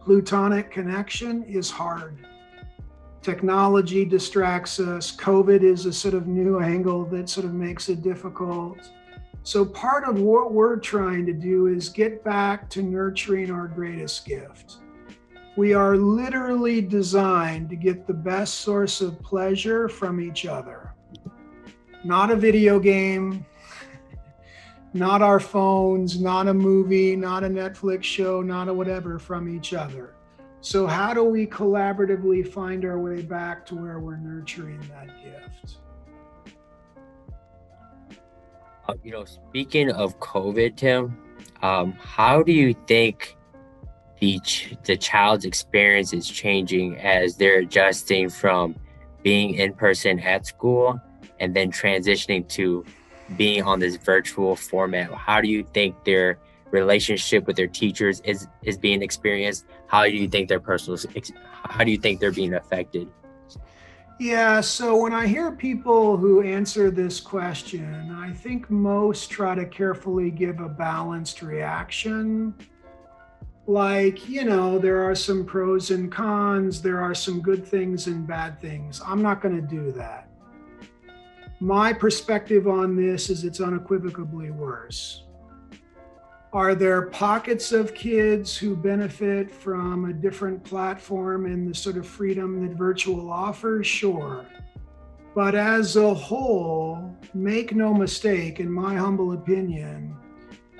plutonic 0.00 0.72
connection 0.72 1.44
is 1.44 1.70
hard. 1.70 2.26
Technology 3.22 4.04
distracts 4.04 4.80
us. 4.80 5.14
COVID 5.14 5.62
is 5.62 5.86
a 5.86 5.92
sort 5.92 6.14
of 6.14 6.26
new 6.26 6.60
angle 6.60 7.04
that 7.06 7.28
sort 7.28 7.46
of 7.46 7.52
makes 7.52 7.88
it 7.88 8.02
difficult 8.02 8.90
so, 9.48 9.64
part 9.64 10.04
of 10.04 10.20
what 10.20 10.52
we're 10.52 10.76
trying 10.76 11.24
to 11.24 11.32
do 11.32 11.68
is 11.68 11.88
get 11.88 12.22
back 12.22 12.68
to 12.68 12.82
nurturing 12.82 13.50
our 13.50 13.66
greatest 13.66 14.26
gift. 14.26 14.76
We 15.56 15.72
are 15.72 15.96
literally 15.96 16.82
designed 16.82 17.70
to 17.70 17.76
get 17.76 18.06
the 18.06 18.12
best 18.12 18.56
source 18.56 19.00
of 19.00 19.18
pleasure 19.22 19.88
from 19.88 20.20
each 20.20 20.44
other. 20.44 20.92
Not 22.04 22.30
a 22.30 22.36
video 22.36 22.78
game, 22.78 23.46
not 24.92 25.22
our 25.22 25.40
phones, 25.40 26.20
not 26.20 26.46
a 26.46 26.52
movie, 26.52 27.16
not 27.16 27.42
a 27.42 27.48
Netflix 27.48 28.02
show, 28.02 28.42
not 28.42 28.68
a 28.68 28.74
whatever 28.74 29.18
from 29.18 29.48
each 29.48 29.72
other. 29.72 30.12
So, 30.60 30.86
how 30.86 31.14
do 31.14 31.24
we 31.24 31.46
collaboratively 31.46 32.52
find 32.52 32.84
our 32.84 32.98
way 32.98 33.22
back 33.22 33.64
to 33.68 33.76
where 33.76 33.98
we're 33.98 34.18
nurturing 34.18 34.86
that 34.90 35.08
gift? 35.24 35.78
You 39.02 39.12
know, 39.12 39.24
speaking 39.24 39.90
of 39.90 40.18
COVID, 40.20 40.76
Tim, 40.76 41.16
um, 41.62 41.92
how 41.92 42.42
do 42.42 42.52
you 42.52 42.74
think 42.86 43.36
the 44.20 44.38
ch- 44.40 44.74
the 44.84 44.96
child's 44.96 45.44
experience 45.44 46.12
is 46.12 46.28
changing 46.28 46.96
as 46.98 47.36
they're 47.36 47.60
adjusting 47.60 48.28
from 48.28 48.74
being 49.22 49.54
in 49.54 49.72
person 49.74 50.18
at 50.20 50.46
school 50.46 51.00
and 51.40 51.54
then 51.54 51.70
transitioning 51.70 52.48
to 52.48 52.84
being 53.36 53.62
on 53.62 53.78
this 53.78 53.96
virtual 53.96 54.56
format? 54.56 55.12
How 55.12 55.40
do 55.40 55.48
you 55.48 55.64
think 55.74 56.04
their 56.04 56.38
relationship 56.70 57.46
with 57.46 57.56
their 57.56 57.66
teachers 57.66 58.20
is 58.24 58.48
is 58.62 58.78
being 58.78 59.02
experienced? 59.02 59.66
How 59.86 60.04
do 60.04 60.16
you 60.16 60.28
think 60.28 60.48
their 60.48 60.60
personal 60.60 60.98
how 61.64 61.84
do 61.84 61.90
you 61.90 61.98
think 61.98 62.20
they're 62.20 62.32
being 62.32 62.54
affected? 62.54 63.08
Yeah, 64.20 64.60
so 64.60 64.96
when 65.00 65.12
I 65.12 65.28
hear 65.28 65.52
people 65.52 66.16
who 66.16 66.42
answer 66.42 66.90
this 66.90 67.20
question, 67.20 68.10
I 68.10 68.32
think 68.32 68.68
most 68.68 69.30
try 69.30 69.54
to 69.54 69.64
carefully 69.64 70.32
give 70.32 70.58
a 70.58 70.68
balanced 70.68 71.40
reaction. 71.40 72.52
Like, 73.68 74.28
you 74.28 74.44
know, 74.44 74.76
there 74.76 75.08
are 75.08 75.14
some 75.14 75.44
pros 75.44 75.92
and 75.92 76.10
cons, 76.10 76.82
there 76.82 77.00
are 77.00 77.14
some 77.14 77.40
good 77.40 77.64
things 77.64 78.08
and 78.08 78.26
bad 78.26 78.60
things. 78.60 79.00
I'm 79.06 79.22
not 79.22 79.40
going 79.40 79.54
to 79.54 79.62
do 79.62 79.92
that. 79.92 80.28
My 81.60 81.92
perspective 81.92 82.66
on 82.66 82.96
this 82.96 83.30
is 83.30 83.44
it's 83.44 83.60
unequivocally 83.60 84.50
worse. 84.50 85.27
Are 86.52 86.74
there 86.74 87.02
pockets 87.02 87.72
of 87.72 87.92
kids 87.92 88.56
who 88.56 88.74
benefit 88.74 89.50
from 89.50 90.06
a 90.06 90.14
different 90.14 90.64
platform 90.64 91.44
and 91.44 91.68
the 91.68 91.74
sort 91.74 91.98
of 91.98 92.06
freedom 92.06 92.66
that 92.66 92.74
virtual 92.74 93.30
offers? 93.30 93.86
Sure. 93.86 94.46
But 95.34 95.54
as 95.54 95.96
a 95.96 96.14
whole, 96.14 97.14
make 97.34 97.74
no 97.74 97.92
mistake, 97.92 98.60
in 98.60 98.72
my 98.72 98.94
humble 98.94 99.32
opinion, 99.32 100.16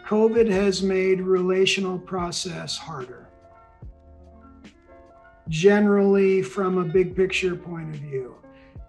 COVID 0.06 0.50
has 0.50 0.82
made 0.82 1.20
relational 1.20 1.98
process 1.98 2.78
harder. 2.78 3.28
Generally, 5.50 6.42
from 6.42 6.78
a 6.78 6.84
big 6.84 7.14
picture 7.14 7.54
point 7.54 7.94
of 7.94 8.00
view. 8.00 8.36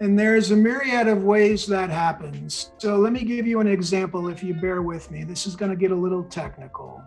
And 0.01 0.17
there's 0.17 0.51
a 0.51 0.55
myriad 0.55 1.07
of 1.07 1.23
ways 1.23 1.65
that 1.67 1.89
happens. 1.89 2.71
So 2.77 2.97
let 2.97 3.11
me 3.11 3.25
give 3.25 3.45
you 3.45 3.59
an 3.59 3.67
example 3.67 4.29
if 4.29 4.41
you 4.41 4.53
bear 4.53 4.81
with 4.81 5.11
me. 5.11 5.25
This 5.25 5.45
is 5.45 5.57
going 5.57 5.71
to 5.71 5.77
get 5.77 5.91
a 5.91 5.95
little 5.95 6.23
technical. 6.23 7.03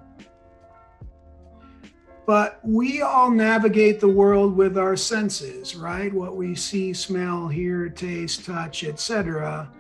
But 2.27 2.61
we 2.63 3.01
all 3.01 3.31
navigate 3.31 3.99
the 3.99 4.09
world 4.09 4.57
with 4.57 4.77
our 4.77 4.97
senses, 4.97 5.75
right? 5.75 6.13
What 6.13 6.37
we 6.37 6.55
see, 6.55 6.93
smell, 6.93 7.49
hear, 7.49 7.89
taste, 7.89 8.45
touch, 8.45 8.85
etc. 8.85 9.71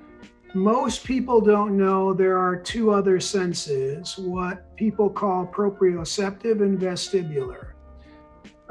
Most 0.54 1.04
people 1.04 1.40
don't 1.40 1.76
know 1.76 2.12
there 2.12 2.38
are 2.38 2.56
two 2.56 2.90
other 2.90 3.20
senses, 3.20 4.18
what 4.18 4.74
people 4.76 5.08
call 5.08 5.46
proprioceptive 5.46 6.62
and 6.62 6.78
vestibular. 6.80 7.71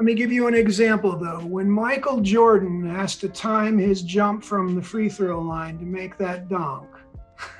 Let 0.02 0.06
me 0.06 0.14
give 0.14 0.32
you 0.32 0.48
an 0.48 0.54
example 0.54 1.16
though. 1.16 1.46
When 1.46 1.70
Michael 1.70 2.20
Jordan 2.20 2.84
has 2.90 3.14
to 3.18 3.28
time 3.28 3.78
his 3.78 4.02
jump 4.02 4.42
from 4.42 4.74
the 4.74 4.82
free 4.82 5.08
throw 5.08 5.40
line 5.40 5.78
to 5.78 5.84
make 5.84 6.18
that 6.18 6.48
dunk, 6.48 6.88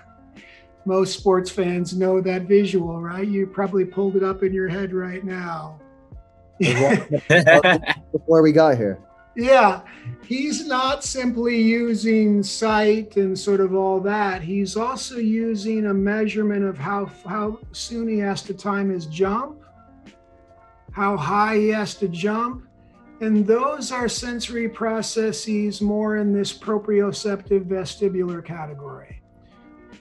most 0.84 1.16
sports 1.16 1.52
fans 1.52 1.96
know 1.96 2.20
that 2.20 2.42
visual, 2.42 3.00
right? 3.00 3.28
You 3.28 3.46
probably 3.46 3.84
pulled 3.84 4.16
it 4.16 4.24
up 4.24 4.42
in 4.42 4.52
your 4.52 4.66
head 4.66 4.92
right 4.92 5.22
now. 5.22 5.78
Before 6.58 8.42
we 8.42 8.50
got 8.50 8.76
here. 8.76 8.98
Yeah, 9.36 9.82
he's 10.26 10.66
not 10.66 11.04
simply 11.04 11.62
using 11.62 12.42
sight 12.42 13.16
and 13.16 13.38
sort 13.38 13.60
of 13.60 13.72
all 13.72 14.00
that. 14.00 14.42
He's 14.42 14.76
also 14.76 15.18
using 15.18 15.86
a 15.86 15.94
measurement 15.94 16.64
of 16.64 16.76
how 16.76 17.06
how 17.24 17.60
soon 17.70 18.08
he 18.08 18.18
has 18.18 18.42
to 18.42 18.52
time 18.52 18.90
his 18.90 19.06
jump 19.06 19.61
how 20.92 21.16
high 21.16 21.56
he 21.56 21.68
has 21.68 21.94
to 21.96 22.08
jump. 22.08 22.66
And 23.20 23.46
those 23.46 23.92
are 23.92 24.08
sensory 24.08 24.68
processes 24.68 25.80
more 25.80 26.16
in 26.16 26.32
this 26.32 26.52
proprioceptive 26.56 27.64
vestibular 27.64 28.44
category. 28.44 29.22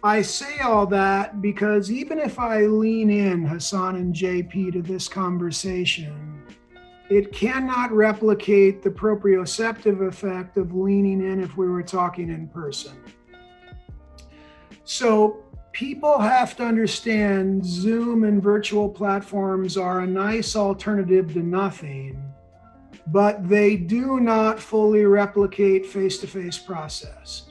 I 0.03 0.23
say 0.23 0.59
all 0.59 0.87
that 0.87 1.41
because 1.41 1.91
even 1.91 2.17
if 2.17 2.39
I 2.39 2.65
lean 2.65 3.11
in, 3.11 3.45
Hassan 3.45 3.95
and 3.97 4.13
JP, 4.13 4.73
to 4.73 4.81
this 4.81 5.07
conversation, 5.07 6.41
it 7.11 7.31
cannot 7.31 7.91
replicate 7.91 8.81
the 8.81 8.89
proprioceptive 8.89 10.07
effect 10.07 10.57
of 10.57 10.73
leaning 10.73 11.21
in 11.21 11.43
if 11.43 11.55
we 11.57 11.67
were 11.67 11.83
talking 11.83 12.29
in 12.29 12.47
person. 12.47 12.93
So, 14.85 15.43
people 15.71 16.19
have 16.19 16.55
to 16.57 16.65
understand 16.65 17.65
Zoom 17.65 18.23
and 18.23 18.41
virtual 18.41 18.89
platforms 18.89 19.77
are 19.77 20.01
a 20.01 20.07
nice 20.07 20.55
alternative 20.55 21.33
to 21.33 21.39
nothing, 21.39 22.21
but 23.07 23.47
they 23.47 23.75
do 23.75 24.19
not 24.19 24.59
fully 24.59 25.05
replicate 25.05 25.85
face 25.85 26.17
to 26.19 26.27
face 26.27 26.57
process. 26.57 27.43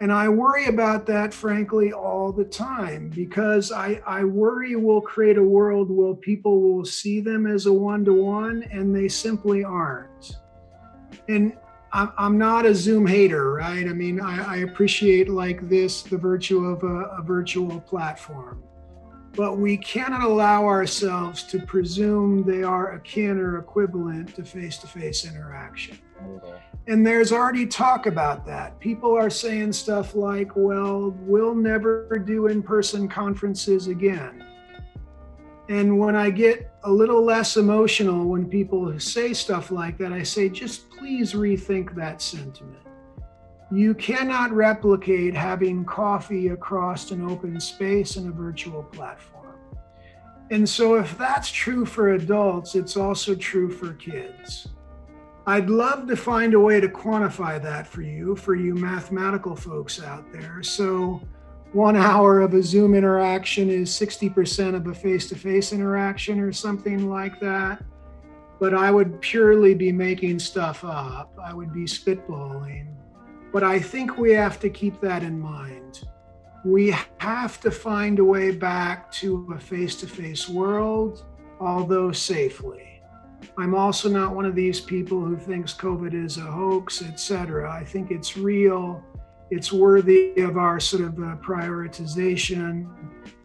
And 0.00 0.12
I 0.12 0.28
worry 0.28 0.66
about 0.66 1.06
that, 1.06 1.34
frankly, 1.34 1.92
all 1.92 2.30
the 2.30 2.44
time 2.44 3.10
because 3.10 3.72
I, 3.72 4.00
I 4.06 4.22
worry 4.22 4.76
we'll 4.76 5.00
create 5.00 5.38
a 5.38 5.42
world 5.42 5.90
where 5.90 6.14
people 6.14 6.60
will 6.60 6.84
see 6.84 7.20
them 7.20 7.46
as 7.46 7.66
a 7.66 7.72
one 7.72 8.04
to 8.04 8.12
one 8.14 8.62
and 8.70 8.94
they 8.94 9.08
simply 9.08 9.64
aren't. 9.64 10.38
And 11.26 11.56
I'm 11.92 12.36
not 12.36 12.66
a 12.66 12.74
Zoom 12.74 13.06
hater, 13.06 13.52
right? 13.54 13.86
I 13.88 13.92
mean, 13.92 14.20
I, 14.20 14.54
I 14.54 14.56
appreciate 14.58 15.28
like 15.28 15.68
this 15.68 16.02
the 16.02 16.18
virtue 16.18 16.64
of 16.66 16.82
a, 16.82 17.16
a 17.18 17.22
virtual 17.22 17.80
platform. 17.80 18.62
but 19.38 19.56
we 19.56 19.76
cannot 19.76 20.22
allow 20.22 20.64
ourselves 20.64 21.44
to 21.44 21.60
presume 21.60 22.42
they 22.42 22.64
are 22.64 22.94
akin 22.94 23.38
or 23.38 23.58
equivalent 23.58 24.34
to 24.34 24.44
face 24.44 24.78
to 24.78 24.88
face 24.88 25.24
interaction. 25.24 25.96
Mm-hmm. 26.20 26.56
And 26.88 27.06
there's 27.06 27.30
already 27.30 27.64
talk 27.64 28.06
about 28.06 28.44
that. 28.46 28.80
People 28.80 29.16
are 29.16 29.30
saying 29.30 29.74
stuff 29.74 30.16
like, 30.16 30.56
well, 30.56 31.14
we'll 31.20 31.54
never 31.54 32.18
do 32.26 32.48
in 32.48 32.64
person 32.64 33.08
conferences 33.08 33.86
again. 33.86 34.44
And 35.68 35.98
when 35.98 36.16
I 36.16 36.30
get 36.30 36.70
a 36.84 36.90
little 36.90 37.22
less 37.22 37.58
emotional 37.58 38.24
when 38.24 38.48
people 38.48 38.98
say 38.98 39.34
stuff 39.34 39.70
like 39.70 39.98
that, 39.98 40.12
I 40.12 40.22
say, 40.22 40.48
just 40.48 40.88
please 40.90 41.34
rethink 41.34 41.94
that 41.94 42.22
sentiment. 42.22 42.82
You 43.70 43.94
cannot 43.94 44.50
replicate 44.52 45.34
having 45.34 45.84
coffee 45.84 46.48
across 46.48 47.10
an 47.10 47.28
open 47.30 47.60
space 47.60 48.16
in 48.16 48.28
a 48.28 48.30
virtual 48.30 48.82
platform. 48.82 49.58
And 50.50 50.66
so, 50.66 50.94
if 50.94 51.18
that's 51.18 51.50
true 51.50 51.84
for 51.84 52.14
adults, 52.14 52.74
it's 52.74 52.96
also 52.96 53.34
true 53.34 53.70
for 53.70 53.92
kids. 53.92 54.68
I'd 55.46 55.68
love 55.68 56.06
to 56.08 56.16
find 56.16 56.54
a 56.54 56.60
way 56.60 56.80
to 56.80 56.88
quantify 56.88 57.62
that 57.62 57.86
for 57.86 58.00
you, 58.00 58.34
for 58.36 58.54
you 58.54 58.74
mathematical 58.74 59.54
folks 59.54 60.02
out 60.02 60.32
there. 60.32 60.62
So, 60.62 61.20
one 61.72 61.96
hour 61.96 62.40
of 62.40 62.54
a 62.54 62.62
Zoom 62.62 62.94
interaction 62.94 63.68
is 63.68 63.90
60% 63.90 64.74
of 64.74 64.86
a 64.86 64.94
face 64.94 65.28
to 65.28 65.36
face 65.36 65.72
interaction 65.72 66.40
or 66.40 66.52
something 66.52 67.10
like 67.10 67.38
that. 67.40 67.84
But 68.58 68.74
I 68.74 68.90
would 68.90 69.20
purely 69.20 69.74
be 69.74 69.92
making 69.92 70.38
stuff 70.38 70.82
up. 70.84 71.36
I 71.42 71.52
would 71.52 71.72
be 71.72 71.84
spitballing. 71.84 72.94
But 73.52 73.64
I 73.64 73.78
think 73.78 74.16
we 74.16 74.32
have 74.32 74.58
to 74.60 74.70
keep 74.70 75.00
that 75.00 75.22
in 75.22 75.38
mind. 75.38 76.08
We 76.64 76.94
have 77.18 77.60
to 77.60 77.70
find 77.70 78.18
a 78.18 78.24
way 78.24 78.50
back 78.50 79.12
to 79.12 79.52
a 79.54 79.60
face 79.60 79.94
to 79.96 80.06
face 80.06 80.48
world, 80.48 81.24
although 81.60 82.12
safely. 82.12 83.00
I'm 83.56 83.74
also 83.74 84.08
not 84.08 84.34
one 84.34 84.44
of 84.44 84.54
these 84.54 84.80
people 84.80 85.20
who 85.20 85.36
thinks 85.36 85.72
COVID 85.72 86.12
is 86.12 86.38
a 86.38 86.42
hoax, 86.42 87.02
etc. 87.02 87.70
I 87.72 87.84
think 87.84 88.10
it's 88.10 88.36
real 88.36 89.04
it's 89.50 89.72
worthy 89.72 90.40
of 90.40 90.56
our 90.56 90.78
sort 90.78 91.02
of 91.02 91.14
uh, 91.18 91.36
prioritization, 91.36 92.88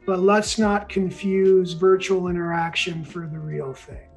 but 0.05 0.19
let's 0.19 0.59
not 0.59 0.89
confuse 0.89 1.73
virtual 1.73 2.27
interaction 2.27 3.03
for 3.03 3.27
the 3.27 3.39
real 3.39 3.73
thing. 3.73 4.09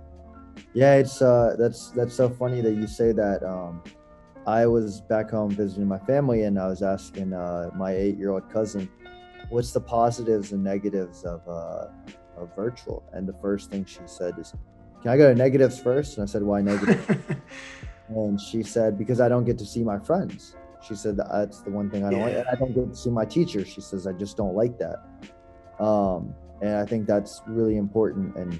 Yeah, 0.72 0.96
it's 0.96 1.22
uh, 1.22 1.56
that's 1.58 1.90
that's 1.90 2.14
so 2.14 2.28
funny 2.28 2.60
that 2.60 2.74
you 2.74 2.86
say 2.86 3.12
that. 3.12 3.42
Um, 3.42 3.82
I 4.46 4.66
was 4.66 5.00
back 5.00 5.30
home 5.30 5.50
visiting 5.50 5.86
my 5.86 5.98
family, 5.98 6.42
and 6.42 6.58
I 6.58 6.68
was 6.68 6.82
asking 6.82 7.32
uh, 7.32 7.70
my 7.74 7.92
eight-year-old 7.92 8.50
cousin, 8.50 8.88
"What's 9.48 9.72
the 9.72 9.80
positives 9.80 10.52
and 10.52 10.62
negatives 10.62 11.24
of 11.24 11.46
uh, 11.48 11.86
of 12.36 12.54
virtual?" 12.54 13.04
And 13.12 13.28
the 13.28 13.34
first 13.40 13.70
thing 13.70 13.84
she 13.84 14.00
said 14.06 14.34
is, 14.38 14.54
"Can 15.02 15.10
I 15.10 15.16
go 15.16 15.32
to 15.32 15.34
negatives 15.34 15.78
first? 15.78 16.18
And 16.18 16.28
I 16.28 16.30
said, 16.30 16.42
"Why 16.42 16.60
negative?" 16.62 17.36
and 18.08 18.40
she 18.40 18.62
said, 18.62 18.98
"Because 18.98 19.20
I 19.20 19.28
don't 19.28 19.44
get 19.44 19.58
to 19.58 19.66
see 19.66 19.82
my 19.82 19.98
friends." 19.98 20.56
She 20.86 20.94
said 20.94 21.16
that's 21.16 21.62
the 21.62 21.70
one 21.70 21.90
thing 21.90 22.04
I 22.04 22.10
don't 22.10 22.20
yeah. 22.20 22.26
like. 22.26 22.36
And 22.36 22.48
I 22.48 22.54
don't 22.54 22.74
get 22.74 22.90
to 22.90 22.96
see 22.96 23.10
my 23.10 23.24
teacher. 23.24 23.64
She 23.64 23.80
says 23.80 24.06
I 24.06 24.12
just 24.12 24.36
don't 24.36 24.54
like 24.54 24.78
that. 24.78 25.02
Um, 25.82 26.34
and 26.62 26.76
I 26.76 26.84
think 26.84 27.06
that's 27.06 27.42
really 27.46 27.76
important. 27.76 28.36
And 28.36 28.58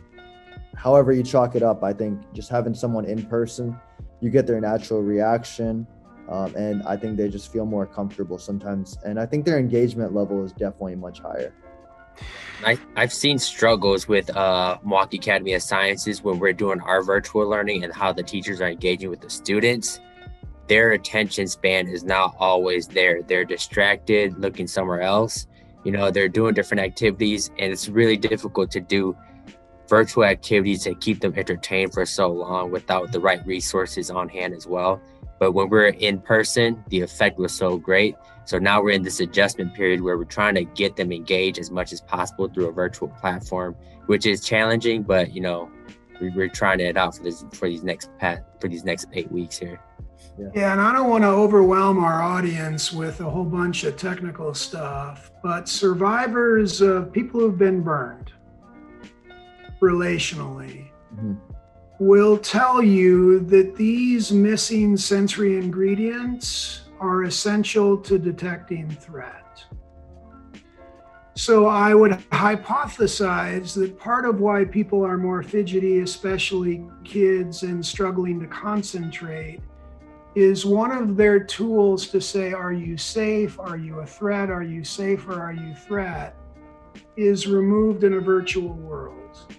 however 0.77 1.13
you 1.13 1.23
chalk 1.23 1.55
it 1.55 1.63
up, 1.63 1.83
I 1.83 1.93
think 1.93 2.21
just 2.33 2.51
having 2.51 2.75
someone 2.75 3.05
in 3.05 3.25
person, 3.27 3.77
you 4.21 4.31
get 4.31 4.47
their 4.47 4.61
natural 4.61 5.03
reaction. 5.03 5.87
Um, 6.29 6.55
and 6.57 6.83
I 6.83 6.97
think 6.97 7.17
they 7.17 7.29
just 7.29 7.53
feel 7.53 7.65
more 7.65 7.87
comfortable 7.87 8.39
sometimes. 8.39 8.99
And 9.05 9.21
I 9.21 9.27
think 9.27 9.45
their 9.45 9.59
engagement 9.59 10.13
level 10.13 10.45
is 10.45 10.53
definitely 10.53 10.97
much 10.97 11.21
higher. 11.21 11.53
I, 12.65 12.79
I've 12.97 13.13
seen 13.13 13.39
struggles 13.39 14.09
with 14.09 14.35
uh, 14.35 14.79
Milwaukee 14.83 15.19
Academy 15.19 15.53
of 15.55 15.63
Sciences 15.63 16.23
when 16.23 16.39
we're 16.39 16.55
doing 16.55 16.81
our 16.81 17.03
virtual 17.03 17.47
learning 17.47 17.85
and 17.85 17.93
how 17.93 18.13
the 18.13 18.23
teachers 18.23 18.61
are 18.61 18.69
engaging 18.69 19.11
with 19.11 19.21
the 19.21 19.31
students 19.31 20.01
their 20.69 20.93
attention 20.93 21.47
span 21.47 21.89
is 21.89 22.05
not 22.05 22.35
always 22.39 22.89
there. 22.89 23.23
They're 23.23 23.45
distracted, 23.45 24.39
looking 24.39 24.67
somewhere 24.67 25.03
else. 25.03 25.47
You 25.85 25.93
know, 25.93 26.11
they're 26.11 26.29
doing 26.29 26.55
different 26.55 26.83
activities, 26.83 27.51
and 27.59 27.73
it's 27.73 27.89
really 27.89 28.17
difficult 28.17 28.71
to 28.73 28.81
do 28.81 29.17
virtual 29.89 30.25
activities 30.25 30.83
to 30.83 30.95
keep 30.97 31.21
them 31.21 31.35
entertained 31.37 31.93
for 31.93 32.05
so 32.05 32.29
long 32.29 32.71
without 32.73 33.13
the 33.13 33.21
right 33.21 33.45
resources 33.47 34.11
on 34.11 34.29
hand 34.29 34.53
as 34.53 34.67
well. 34.67 35.01
But 35.39 35.53
when 35.53 35.69
we're 35.69 35.89
in 35.89 36.21
person, 36.21 36.83
the 36.89 37.03
effect 37.03 37.39
was 37.39 37.53
so 37.53 37.77
great. 37.77 38.17
So 38.47 38.59
now 38.59 38.83
we're 38.83 38.91
in 38.91 39.03
this 39.03 39.21
adjustment 39.21 39.75
period 39.75 40.01
where 40.01 40.17
we're 40.17 40.25
trying 40.25 40.55
to 40.55 40.65
get 40.65 40.97
them 40.97 41.13
engaged 41.13 41.59
as 41.59 41.71
much 41.71 41.93
as 41.93 42.01
possible 42.01 42.49
through 42.49 42.69
a 42.69 42.73
virtual 42.73 43.09
platform, 43.09 43.77
which 44.07 44.25
is 44.25 44.45
challenging, 44.45 45.03
but 45.03 45.35
you 45.35 45.41
know, 45.41 45.71
we're 46.21 46.49
trying 46.49 46.81
it 46.81 46.97
out 46.97 47.17
for 47.17 47.23
this 47.23 47.45
for 47.53 47.69
these 47.69 47.83
next 47.83 48.09
for 48.61 48.69
these 48.69 48.85
next 48.85 49.07
eight 49.13 49.31
weeks 49.31 49.59
here. 49.59 49.81
Yeah. 50.39 50.49
yeah, 50.55 50.73
and 50.73 50.81
I 50.81 50.93
don't 50.93 51.09
want 51.09 51.25
to 51.25 51.29
overwhelm 51.29 51.99
our 51.99 52.23
audience 52.23 52.93
with 52.93 53.21
a 53.21 53.31
whole 53.31 53.45
bunch 53.45 53.85
of 53.85 53.97
technical 53.97 54.53
stuff, 54.53 55.31
but 55.43 55.67
survivors 55.67 56.83
of 56.83 57.11
people 57.11 57.41
who've 57.41 57.57
been 57.57 57.83
burned 57.83 58.33
relationally 59.81 60.91
mm-hmm. 61.15 61.35
will 61.99 62.37
tell 62.37 62.83
you 62.83 63.41
that 63.41 63.77
these 63.77 64.31
missing 64.31 64.97
sensory 64.97 65.57
ingredients 65.57 66.83
are 67.01 67.25
essential 67.25 67.97
to 67.97 68.19
detecting 68.19 68.91
threat. 68.91 69.65
So 71.35 71.67
I 71.67 71.95
would 71.95 72.13
hypothesize 72.31 73.75
that 73.75 73.99
part 73.99 74.25
of 74.25 74.41
why 74.41 74.65
people 74.65 75.05
are 75.05 75.19
more 75.19 75.43
fidgety, 75.43 76.01
especially 76.01 76.87
kids 77.05 77.63
and 77.63 77.85
struggling 77.85 78.41
to 78.41 78.47
concentrate, 78.47 79.61
is 80.37 80.65
one 80.65 80.93
of 80.93 81.17
their 81.17 81.41
tools 81.41 82.07
to 82.09 82.21
say, 82.21 82.53
Are 82.53 82.73
you 82.73 82.97
safe? 82.97 83.59
Are 83.59 83.77
you 83.77 83.99
a 84.01 84.07
threat? 84.07 84.51
Are 84.51 84.63
you 84.63 84.85
safe 84.85 85.27
or 85.27 85.43
are 85.43 85.53
you 85.53 85.75
threat? 85.75 86.37
is 87.17 87.47
removed 87.47 88.05
in 88.05 88.15
a 88.15 88.21
virtual 88.21 88.73
world. 88.75 89.55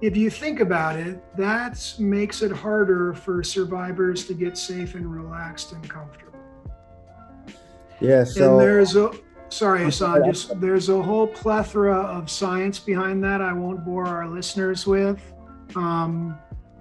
If 0.00 0.16
you 0.16 0.30
think 0.30 0.60
about 0.60 0.96
it, 0.96 1.22
that 1.36 1.94
makes 1.98 2.42
it 2.42 2.50
harder 2.50 3.14
for 3.14 3.42
survivors 3.42 4.26
to 4.26 4.34
get 4.34 4.58
safe 4.58 4.94
and 4.94 5.10
relaxed 5.10 5.72
and 5.72 5.88
comfortable. 5.88 6.38
Yeah, 8.00 8.24
so 8.24 8.52
and 8.52 8.60
there's 8.60 8.96
a 8.96 9.12
sorry, 9.48 9.84
Hassan, 9.84 10.24
just 10.24 10.60
there's 10.60 10.88
a 10.88 11.00
whole 11.00 11.28
plethora 11.28 11.96
of 11.96 12.28
science 12.30 12.80
behind 12.80 13.22
that 13.22 13.40
I 13.40 13.52
won't 13.52 13.84
bore 13.84 14.06
our 14.06 14.28
listeners 14.28 14.86
with. 14.86 15.20
Um, 15.76 16.36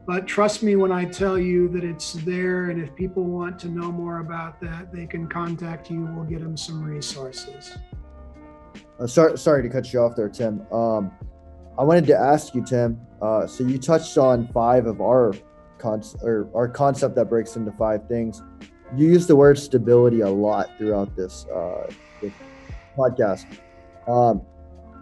but 0.06 0.28
trust 0.28 0.64
me 0.64 0.76
when 0.76 0.92
I 0.92 1.06
tell 1.06 1.38
you 1.38 1.68
that 1.70 1.84
it's 1.84 2.14
there. 2.14 2.70
And 2.70 2.82
if 2.82 2.96
people 2.96 3.24
want 3.24 3.60
to 3.60 3.70
know 3.70 3.92
more 3.92 4.20
about 4.20 4.60
that, 4.62 4.92
they 4.92 5.06
can 5.06 5.28
contact 5.28 5.92
you. 5.92 6.06
We'll 6.16 6.26
get 6.26 6.42
them 6.42 6.58
some 6.58 6.84
resources. 6.84 7.78
Uh, 9.00 9.08
sorry, 9.08 9.38
sorry 9.38 9.64
to 9.64 9.70
cut 9.70 9.92
you 9.94 10.02
off 10.02 10.16
there, 10.16 10.30
Tim. 10.30 10.62
Um, 10.72 11.12
I 11.78 11.84
wanted 11.84 12.08
to 12.08 12.18
ask 12.18 12.54
you, 12.54 12.64
Tim. 12.64 13.00
Uh, 13.22 13.48
so 13.48 13.64
you 13.64 13.78
touched 13.78 14.18
on 14.18 14.48
five 14.48 14.88
of 14.88 15.02
our 15.02 15.34
con- 15.78 16.04
or 16.22 16.50
our 16.54 16.68
concept 16.68 17.16
that 17.16 17.26
breaks 17.26 17.56
into 17.56 17.72
five 17.74 18.08
things. 18.08 18.42
You 18.96 19.08
use 19.08 19.26
the 19.26 19.36
word 19.36 19.58
stability 19.58 20.22
a 20.22 20.30
lot 20.30 20.78
throughout 20.78 21.16
this, 21.16 21.46
uh, 21.46 21.90
this 22.22 22.34
podcast. 22.98 23.46
Um, 24.08 24.42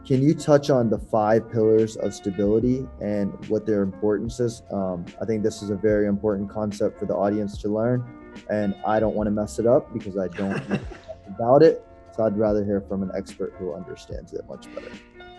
can 0.10 0.24
you 0.24 0.34
touch 0.34 0.72
on 0.72 0.90
the 0.90 0.98
five 0.98 1.52
pillars 1.52 1.96
of 1.98 2.16
stability 2.16 2.84
and 3.00 3.32
what 3.48 3.64
their 3.64 3.84
importance 3.84 4.40
is? 4.40 4.64
Um, 4.72 5.06
I 5.22 5.26
think 5.26 5.44
this 5.44 5.62
is 5.62 5.70
a 5.70 5.76
very 5.76 6.08
important 6.08 6.50
concept 6.50 6.98
for 6.98 7.06
the 7.06 7.14
audience 7.14 7.60
to 7.60 7.68
learn, 7.68 8.04
and 8.50 8.74
I 8.88 9.00
don't 9.00 9.14
want 9.14 9.28
to 9.28 9.32
mess 9.32 9.60
it 9.60 9.68
up 9.68 9.94
because 9.94 10.18
I 10.18 10.28
don't 10.30 10.68
know 10.70 10.80
about 11.28 11.62
it. 11.62 11.86
So 12.18 12.24
I'd 12.24 12.36
rather 12.36 12.66
hear 12.66 12.82
from 12.82 13.04
an 13.04 13.12
expert 13.16 13.54
who 13.60 13.76
understands 13.76 14.34
it 14.34 14.42
much 14.50 14.66
better. 14.74 14.90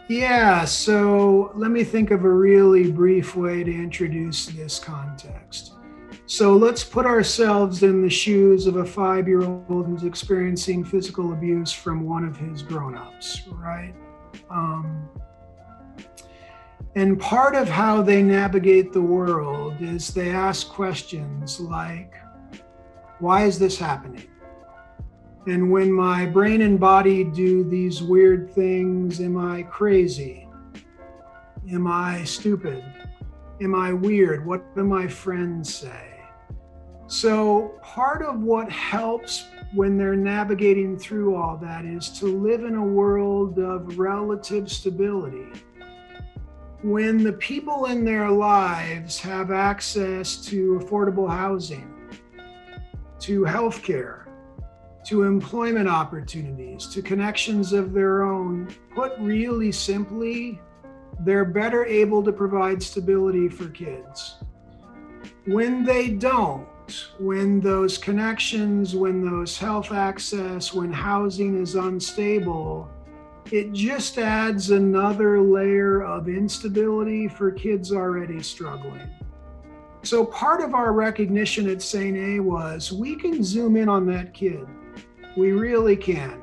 Yeah, 0.09 0.65
so 0.65 1.51
let 1.57 1.73
me 1.73 1.83
think 1.83 2.13
of 2.13 2.23
a 2.25 2.31
really 2.31 2.93
brief 2.93 3.35
way 3.35 3.65
to 3.65 3.73
introduce 3.73 4.47
this 4.47 4.79
context. 4.79 5.73
So 6.27 6.55
let's 6.55 6.85
put 6.85 7.07
ourselves 7.07 7.83
in 7.83 8.03
the 8.03 8.09
shoes 8.09 8.69
of 8.69 8.77
a 8.77 8.85
five 8.85 9.27
year 9.27 9.43
old 9.43 9.89
who's 9.89 10.05
experiencing 10.05 10.85
physical 10.85 11.33
abuse 11.33 11.73
from 11.73 12.05
one 12.05 12.25
of 12.25 12.37
his 12.37 12.63
grown 12.63 12.97
ups, 12.97 13.43
right? 13.49 13.95
Um, 14.49 15.09
and 16.97 17.21
part 17.21 17.55
of 17.55 17.69
how 17.69 18.03
they 18.03 18.23
navigate 18.23 18.93
the 18.93 19.01
world 19.01 19.81
is 19.81 20.13
they 20.13 20.31
ask 20.31 20.69
questions 20.69 21.61
like, 21.61 22.15
why 23.21 23.45
is 23.45 23.59
this 23.59 23.79
happening? 23.79 24.27
And 25.47 25.71
when 25.71 25.93
my 25.93 26.27
brain 26.27 26.63
and 26.63 26.79
body 26.79 27.25
do 27.25 27.65
these 27.65 28.03
weird 28.03 28.53
things, 28.53 29.21
am 29.21 29.37
I 29.37 29.63
crazy? 29.63 30.49
Am 31.71 31.87
I 31.87 32.25
stupid? 32.25 32.85
Am 33.61 33.75
I 33.75 33.93
weird? 33.93 34.45
What 34.45 34.75
do 34.75 34.85
my 34.85 35.07
friends 35.07 35.75
say? 35.75 36.21
So, 37.07 37.79
part 37.83 38.23
of 38.23 38.41
what 38.41 38.71
helps 38.71 39.47
when 39.73 39.97
they're 39.97 40.17
navigating 40.17 40.99
through 40.99 41.37
all 41.37 41.57
that 41.57 41.85
is 41.85 42.09
to 42.09 42.27
live 42.27 42.65
in 42.65 42.75
a 42.75 42.85
world 42.85 43.59
of 43.59 43.99
relative 43.99 44.71
stability. 44.71 45.47
When 46.83 47.23
the 47.23 47.35
people 47.35 47.87
in 47.87 48.05
their 48.05 48.31
lives 48.31 49.21
have 49.21 49.51
access 49.51 50.37
to 50.47 50.81
affordable 50.83 51.31
housing, 51.31 51.93
to 53.21 53.43
healthcare, 53.43 54.27
to 55.05 55.23
employment 55.23 55.89
opportunities, 55.89 56.87
to 56.87 57.03
connections 57.03 57.73
of 57.73 57.93
their 57.93 58.23
own, 58.23 58.69
put 58.95 59.13
really 59.19 59.71
simply, 59.71 60.61
they're 61.21 61.45
better 61.45 61.85
able 61.85 62.23
to 62.23 62.33
provide 62.33 62.83
stability 62.83 63.49
for 63.49 63.69
kids. 63.69 64.37
When 65.47 65.85
they 65.85 66.11
don't, 66.11 66.67
when 67.19 67.61
those 67.61 67.99
connections, 67.99 68.95
when 68.95 69.25
those 69.25 69.59
health 69.59 69.93
access, 69.93 70.73
when 70.73 70.93
housing 70.93 71.61
is 71.61 71.75
unstable, 71.75 72.89
it 73.51 73.73
just 73.73 74.19
adds 74.19 74.71
another 74.71 75.41
layer 75.41 76.03
of 76.03 76.29
instability 76.29 77.29
for 77.29 77.51
kids 77.51 77.93
already 77.93 78.43
struggling. 78.43 79.09
So, 80.03 80.25
part 80.25 80.63
of 80.63 80.75
our 80.75 80.93
recognition 80.93 81.69
at 81.69 81.79
SaintA 81.79 82.41
was 82.41 82.93
we 82.93 83.17
can 83.17 83.43
zoom 83.43 83.77
in 83.77 83.89
on 83.89 84.07
that 84.07 84.33
kid. 84.33 84.67
We 85.37 85.53
really 85.53 85.97
can. 85.97 86.43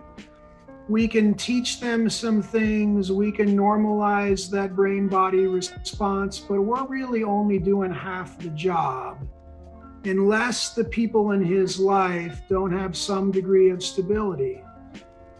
We 0.90 1.08
can 1.08 1.34
teach 1.34 1.80
them 1.80 2.10
some 2.10 2.42
things, 2.42 3.12
we 3.12 3.32
can 3.32 3.58
normalize 3.58 4.50
that 4.52 4.76
brain 4.76 5.08
body 5.08 5.48
response, 5.48 6.40
but 6.40 6.62
we're 6.62 6.86
really 6.86 7.24
only 7.24 7.60
doing 7.60 7.92
half 7.92 8.40
the 8.40 8.50
job 8.50 9.18
unless 10.08 10.70
the 10.70 10.84
people 10.84 11.32
in 11.32 11.44
his 11.44 11.80
life 11.80 12.42
don't 12.50 12.72
have 12.72 12.96
some 12.96 13.32
degree 13.32 13.70
of 13.70 13.84
stability. 13.84 14.64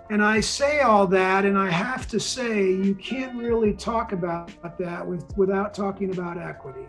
And 0.10 0.24
I 0.24 0.40
say 0.40 0.80
all 0.82 1.06
that, 1.08 1.44
and 1.44 1.58
I 1.58 1.70
have 1.70 2.08
to 2.10 2.20
say, 2.20 2.62
you 2.64 2.96
can't 2.96 3.36
really 3.36 3.74
talk 3.74 4.14
about 4.14 4.52
that 4.80 5.06
with, 5.06 5.26
without 5.38 5.74
talking 5.74 6.12
about 6.12 6.38
equity. 6.38 6.88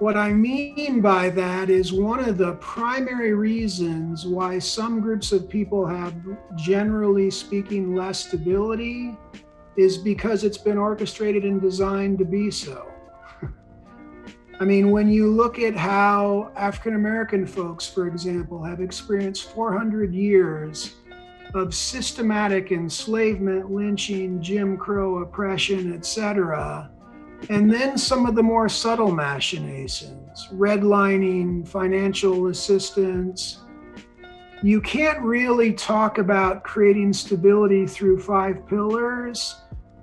What 0.00 0.16
I 0.16 0.32
mean 0.32 1.00
by 1.00 1.28
that 1.30 1.70
is 1.70 1.92
one 1.92 2.20
of 2.20 2.38
the 2.38 2.54
primary 2.54 3.34
reasons 3.34 4.26
why 4.26 4.58
some 4.60 5.00
groups 5.00 5.32
of 5.32 5.48
people 5.48 5.86
have, 5.86 6.14
generally 6.56 7.30
speaking, 7.30 7.94
less 7.94 8.26
stability 8.26 9.16
is 9.76 9.98
because 9.98 10.44
it's 10.44 10.58
been 10.58 10.78
orchestrated 10.78 11.44
and 11.44 11.60
designed 11.60 12.18
to 12.18 12.24
be 12.24 12.50
so. 12.50 12.92
I 14.60 14.64
mean, 14.64 14.90
when 14.90 15.08
you 15.08 15.30
look 15.30 15.60
at 15.60 15.76
how 15.76 16.50
African 16.56 16.96
American 16.96 17.46
folks, 17.46 17.86
for 17.86 18.08
example, 18.08 18.60
have 18.64 18.80
experienced 18.80 19.50
400 19.50 20.12
years 20.12 20.96
of 21.54 21.72
systematic 21.72 22.72
enslavement, 22.72 23.70
lynching, 23.70 24.42
Jim 24.42 24.76
Crow 24.76 25.18
oppression, 25.18 25.92
etc., 25.92 26.90
and 27.50 27.72
then 27.72 27.96
some 27.96 28.26
of 28.26 28.34
the 28.34 28.42
more 28.42 28.68
subtle 28.68 29.12
machinations, 29.12 30.48
redlining, 30.52 31.66
financial 31.66 32.48
assistance. 32.48 33.60
You 34.60 34.80
can't 34.80 35.20
really 35.20 35.72
talk 35.72 36.18
about 36.18 36.64
creating 36.64 37.12
stability 37.12 37.86
through 37.86 38.18
five 38.18 38.66
pillars 38.66 39.54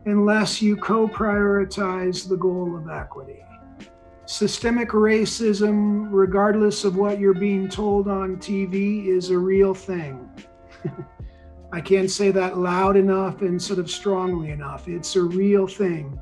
unless 0.05 0.61
you 0.61 0.77
co 0.77 1.09
prioritize 1.09 2.25
the 2.29 2.37
goal 2.37 2.77
of 2.77 2.89
equity 2.89 3.44
systemic 4.25 4.89
racism, 4.89 6.07
regardless 6.09 6.83
of 6.83 6.95
what 6.95 7.19
you're 7.19 7.33
being 7.33 7.69
told 7.69 8.07
on 8.07 8.38
TV, 8.38 9.07
is 9.07 9.29
a 9.29 9.38
real 9.38 9.73
thing. 9.73 10.29
I 11.71 11.81
can't 11.81 12.09
say 12.09 12.31
that 12.31 12.57
loud 12.57 12.95
enough 12.95 13.41
and 13.41 13.61
sort 13.61 13.79
of 13.79 13.89
strongly 13.89 14.51
enough. 14.51 14.88
It's 14.88 15.15
a 15.15 15.21
real 15.21 15.67
thing. 15.67 16.19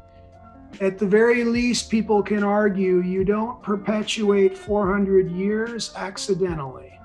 At 0.82 0.98
the 0.98 1.06
very 1.06 1.44
least, 1.44 1.92
people 1.92 2.24
can 2.24 2.44
argue 2.44 3.02
you 3.02 3.24
don't 3.24 3.62
perpetuate 3.62 4.58
400 4.58 5.30
years 5.30 5.94
accidentally. 5.96 7.00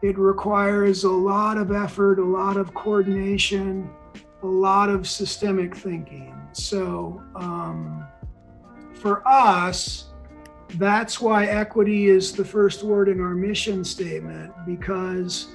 It 0.00 0.18
requires 0.18 1.04
a 1.04 1.10
lot 1.10 1.58
of 1.58 1.72
effort, 1.72 2.18
a 2.18 2.24
lot 2.24 2.56
of 2.56 2.72
coordination, 2.74 3.90
a 4.42 4.46
lot 4.46 4.88
of 4.88 5.08
systemic 5.08 5.74
thinking. 5.74 6.34
So, 6.52 7.22
um, 7.34 8.06
for 9.04 9.22
us, 9.28 10.06
that's 10.76 11.20
why 11.20 11.44
equity 11.44 12.06
is 12.06 12.32
the 12.32 12.42
first 12.42 12.82
word 12.82 13.10
in 13.10 13.20
our 13.20 13.34
mission 13.34 13.84
statement 13.84 14.50
because 14.64 15.48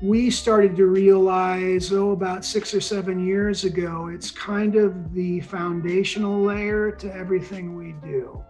we 0.00 0.30
started 0.30 0.74
to 0.76 0.86
realize, 0.86 1.92
oh, 1.92 2.12
about 2.12 2.46
six 2.46 2.72
or 2.72 2.80
seven 2.80 3.26
years 3.26 3.64
ago, 3.64 4.08
it's 4.10 4.30
kind 4.30 4.76
of 4.76 5.12
the 5.12 5.40
foundational 5.40 6.40
layer 6.40 6.90
to 6.92 7.14
everything 7.14 7.76
we 7.76 7.92
do. 8.02 8.42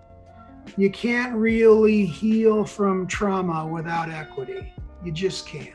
You 0.76 0.88
can't 0.88 1.34
really 1.34 2.06
heal 2.06 2.64
from 2.64 3.08
trauma 3.08 3.66
without 3.66 4.08
equity. 4.08 4.72
You 5.04 5.10
just 5.10 5.48
can't. 5.48 5.74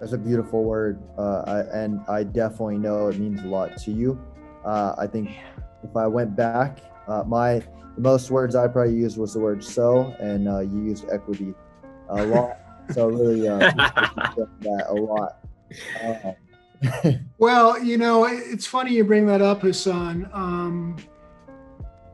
That's 0.00 0.14
a 0.14 0.18
beautiful 0.18 0.64
word. 0.64 0.98
Uh, 1.18 1.42
I, 1.46 1.60
and 1.76 2.00
I 2.08 2.22
definitely 2.22 2.78
know 2.78 3.08
it 3.08 3.18
means 3.18 3.42
a 3.42 3.48
lot 3.48 3.76
to 3.82 3.90
you. 3.90 4.18
Uh, 4.64 4.94
I 4.96 5.06
think 5.06 5.28
if 5.82 5.96
I 5.96 6.06
went 6.06 6.36
back, 6.36 6.80
uh, 7.08 7.24
my 7.26 7.62
the 7.96 8.00
most 8.00 8.30
words 8.30 8.54
I 8.54 8.68
probably 8.68 8.94
used 8.94 9.18
was 9.18 9.34
the 9.34 9.40
word 9.40 9.62
so, 9.62 10.14
and 10.20 10.48
uh, 10.48 10.60
you 10.60 10.84
used 10.84 11.06
equity 11.10 11.54
a 12.08 12.24
lot. 12.26 12.58
so 12.92 13.08
really, 13.08 13.48
uh, 13.48 13.58
that 14.60 14.86
a 14.88 14.94
lot. 14.94 15.38
Uh, 16.02 16.32
well, 17.38 17.82
you 17.82 17.98
know, 17.98 18.24
it's 18.26 18.66
funny 18.66 18.94
you 18.94 19.04
bring 19.04 19.26
that 19.26 19.42
up, 19.42 19.62
Hassan. 19.62 20.28
Um, 20.32 20.96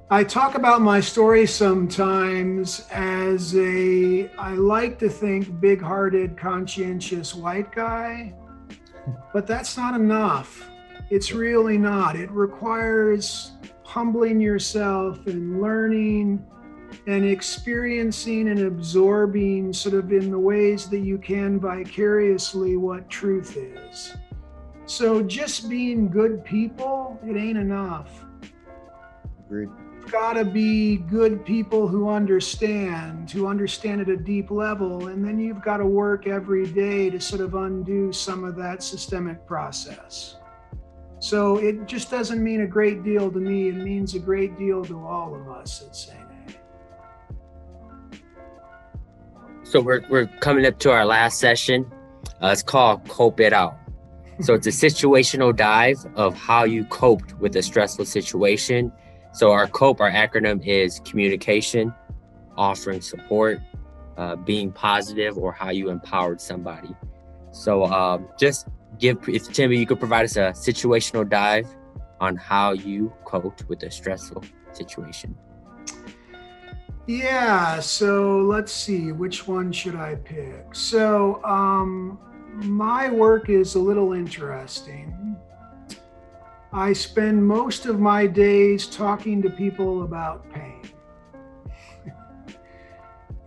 I 0.09 0.23
talk 0.23 0.55
about 0.55 0.83
my 0.83 1.01
story 1.01 1.47
sometimes 1.47 2.87
as 2.93 3.57
a, 3.57 4.31
I 4.39 4.55
like 4.55 5.01
to 5.01 5.09
think 5.09 5.61
big 5.61 5.81
hearted, 5.81 6.39
conscientious 6.39 7.35
white 7.35 7.73
guy, 7.73 8.33
but 9.33 9.49
that's 9.49 9.77
not 9.77 9.99
enough. 9.99 10.69
It's 11.09 11.33
really 11.33 11.79
not. 11.79 12.16
It 12.16 12.31
requires 12.31 13.53
humbling 13.85 14.40
yourself 14.40 15.27
and 15.27 15.61
learning 15.62 16.45
and 17.07 17.25
experiencing 17.25 18.49
and 18.49 18.61
absorbing 18.61 19.73
sort 19.73 19.95
of 19.95 20.12
in 20.12 20.31
the 20.31 20.38
ways 20.38 20.88
that 20.88 21.01
you 21.01 21.19
can 21.19 21.61
vicariously 21.61 22.77
what 22.77 23.09
truth 23.09 23.57
is. 23.57 24.16
So 24.87 25.23
just 25.23 25.69
being 25.69 26.09
good 26.09 26.45
people, 26.45 27.19
it 27.25 27.37
ain't 27.37 27.59
enough. 27.59 28.25
Agreed. 29.47 29.69
You've 30.01 30.12
got 30.12 30.35
to 30.35 30.45
be 30.45 30.99
good 30.99 31.45
people 31.45 31.88
who 31.88 32.09
understand, 32.09 33.31
who 33.31 33.47
understand 33.47 34.01
at 34.01 34.09
a 34.09 34.16
deep 34.16 34.51
level, 34.51 35.09
and 35.09 35.25
then 35.25 35.38
you've 35.38 35.62
got 35.62 35.79
to 35.79 35.87
work 35.87 36.27
every 36.27 36.66
day 36.66 37.11
to 37.11 37.21
sort 37.21 37.40
of 37.40 37.55
undo 37.55 38.12
some 38.12 38.45
of 38.45 38.57
that 38.57 38.83
systemic 38.83 39.45
process. 39.47 40.37
So 41.19 41.57
it 41.57 41.87
just 41.87 42.11
doesn't 42.11 42.43
mean 42.43 42.61
a 42.61 42.67
great 42.67 43.03
deal 43.03 43.31
to 43.31 43.39
me. 43.39 43.69
It 43.69 43.77
means 43.77 44.15
a 44.15 44.19
great 44.19 44.59
deal 44.59 44.85
to 44.85 45.05
all 45.05 45.35
of 45.35 45.49
us 45.49 45.83
at 45.83 45.93
SaintA. 45.93 46.27
So 49.65 49.81
we're, 49.81 50.05
we're 50.09 50.27
coming 50.41 50.67
up 50.67 50.79
to 50.81 50.91
our 50.93 51.05
last 51.05 51.41
session. 51.41 51.91
Uh, 52.43 52.49
it's 52.49 52.63
called 52.63 53.09
Cope 53.09 53.41
It 53.41 53.53
Out. 53.53 53.77
So 54.41 54.53
it's 54.53 54.67
a 54.67 54.71
situational 54.71 55.57
dive 55.57 55.97
of 56.15 56.35
how 56.35 56.65
you 56.65 56.85
coped 56.85 57.33
with 57.39 57.57
a 57.57 57.63
stressful 57.63 58.05
situation. 58.05 58.93
So 59.33 59.51
our 59.51 59.67
COPE, 59.67 60.01
our 60.01 60.11
acronym 60.11 60.65
is 60.67 61.01
communication, 61.01 61.95
offering 62.57 63.01
support, 63.01 63.61
uh, 64.19 64.37
being 64.37 64.73
positive, 64.73 65.39
or 65.39 65.53
how 65.53 65.71
you 65.71 65.89
empowered 65.89 66.41
somebody. 66.41 66.95
So 67.51 67.85
um, 67.87 68.29
just 68.39 68.69
give 68.99 69.29
if 69.29 69.53
Timmy, 69.53 69.79
you 69.79 69.87
could 69.87 69.99
provide 69.99 70.25
us 70.25 70.37
a 70.37 70.53
situational 70.53 71.29
dive 71.29 71.69
on 72.21 72.37
how 72.37 72.73
you 72.73 73.13
coped 73.25 73.69
with 73.69 73.83
a 73.83 73.91
stressful 73.91 74.45
situation. 74.73 75.37
Yeah, 77.07 77.79
so 77.79 78.39
let's 78.41 78.73
see, 78.73 79.13
which 79.13 79.47
one 79.47 79.71
should 79.71 79.95
I 79.95 80.17
pick? 80.17 80.75
So, 80.75 81.43
um, 81.45 82.19
my 82.53 83.11
work 83.11 83.49
is 83.49 83.77
a 83.77 83.79
little 83.79 84.13
interesting. 84.13 85.37
I 86.73 86.93
spend 86.93 87.47
most 87.47 87.87
of 87.87 88.01
my 88.01 88.27
days 88.27 88.87
talking 88.87 89.41
to 89.43 89.51
people 89.51 90.03
about 90.03 90.51
pain. 90.51 90.83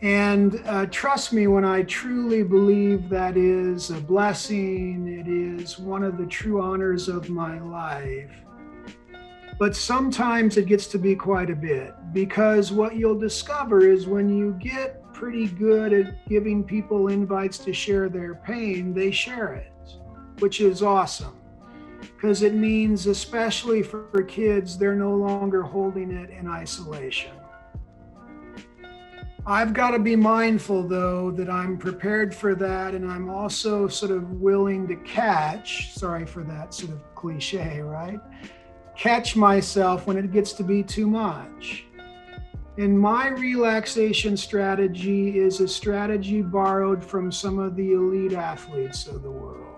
And 0.01 0.61
uh, 0.65 0.85
trust 0.85 1.33
me 1.33 1.47
when 1.47 1.65
I 1.65 1.83
truly 1.83 2.41
believe 2.43 3.09
that 3.09 3.35
is 3.35 3.89
a 3.89 3.99
blessing, 3.99 5.07
it 5.07 5.27
is 5.27 5.77
one 5.77 6.03
of 6.03 6.17
the 6.17 6.25
true 6.25 6.61
honors 6.61 7.09
of 7.09 7.29
my 7.29 7.59
life. 7.59 8.31
but 9.59 9.75
sometimes 9.75 10.55
it 10.55 10.67
gets 10.67 10.87
to 10.87 10.97
be 10.97 11.15
quite 11.15 11.49
a 11.49 11.55
bit 11.55 11.93
because 12.13 12.71
what 12.71 12.95
you'll 12.95 13.19
discover 13.19 13.81
is 13.81 14.07
when 14.07 14.29
you 14.29 14.53
get 14.53 15.03
pretty 15.13 15.47
good 15.47 15.91
at 15.91 16.25
giving 16.29 16.63
people 16.63 17.09
invites 17.09 17.57
to 17.57 17.73
share 17.73 18.07
their 18.07 18.35
pain, 18.35 18.93
they 18.93 19.11
share 19.11 19.53
it, 19.55 19.73
which 20.39 20.61
is 20.61 20.81
awesome 20.81 21.39
because 21.99 22.41
it 22.41 22.53
means, 22.53 23.07
especially 23.07 23.83
for, 23.83 24.07
for 24.11 24.23
kids, 24.23 24.77
they're 24.77 24.95
no 24.95 25.15
longer 25.15 25.61
holding 25.61 26.11
it 26.11 26.29
in 26.29 26.47
isolation. 26.47 27.31
I've 29.49 29.73
got 29.73 29.91
to 29.91 29.99
be 29.99 30.15
mindful, 30.15 30.83
though, 30.87 31.31
that 31.31 31.49
I'm 31.49 31.75
prepared 31.75 32.35
for 32.35 32.53
that. 32.53 32.93
And 32.93 33.09
I'm 33.09 33.31
also 33.31 33.87
sort 33.87 34.11
of 34.11 34.33
willing 34.33 34.87
to 34.89 34.95
catch, 34.97 35.91
sorry 35.91 36.27
for 36.27 36.43
that 36.43 36.71
sort 36.71 36.91
of 36.91 37.15
cliche, 37.15 37.81
right? 37.81 38.19
Catch 38.95 39.35
myself 39.35 40.05
when 40.05 40.17
it 40.17 40.31
gets 40.31 40.53
to 40.53 40.63
be 40.63 40.83
too 40.83 41.07
much. 41.07 41.85
And 42.77 42.97
my 42.97 43.29
relaxation 43.29 44.37
strategy 44.37 45.39
is 45.39 45.61
a 45.61 45.67
strategy 45.67 46.43
borrowed 46.43 47.03
from 47.03 47.31
some 47.31 47.57
of 47.57 47.75
the 47.75 47.93
elite 47.93 48.33
athletes 48.33 49.07
of 49.07 49.23
the 49.23 49.31
world. 49.31 49.77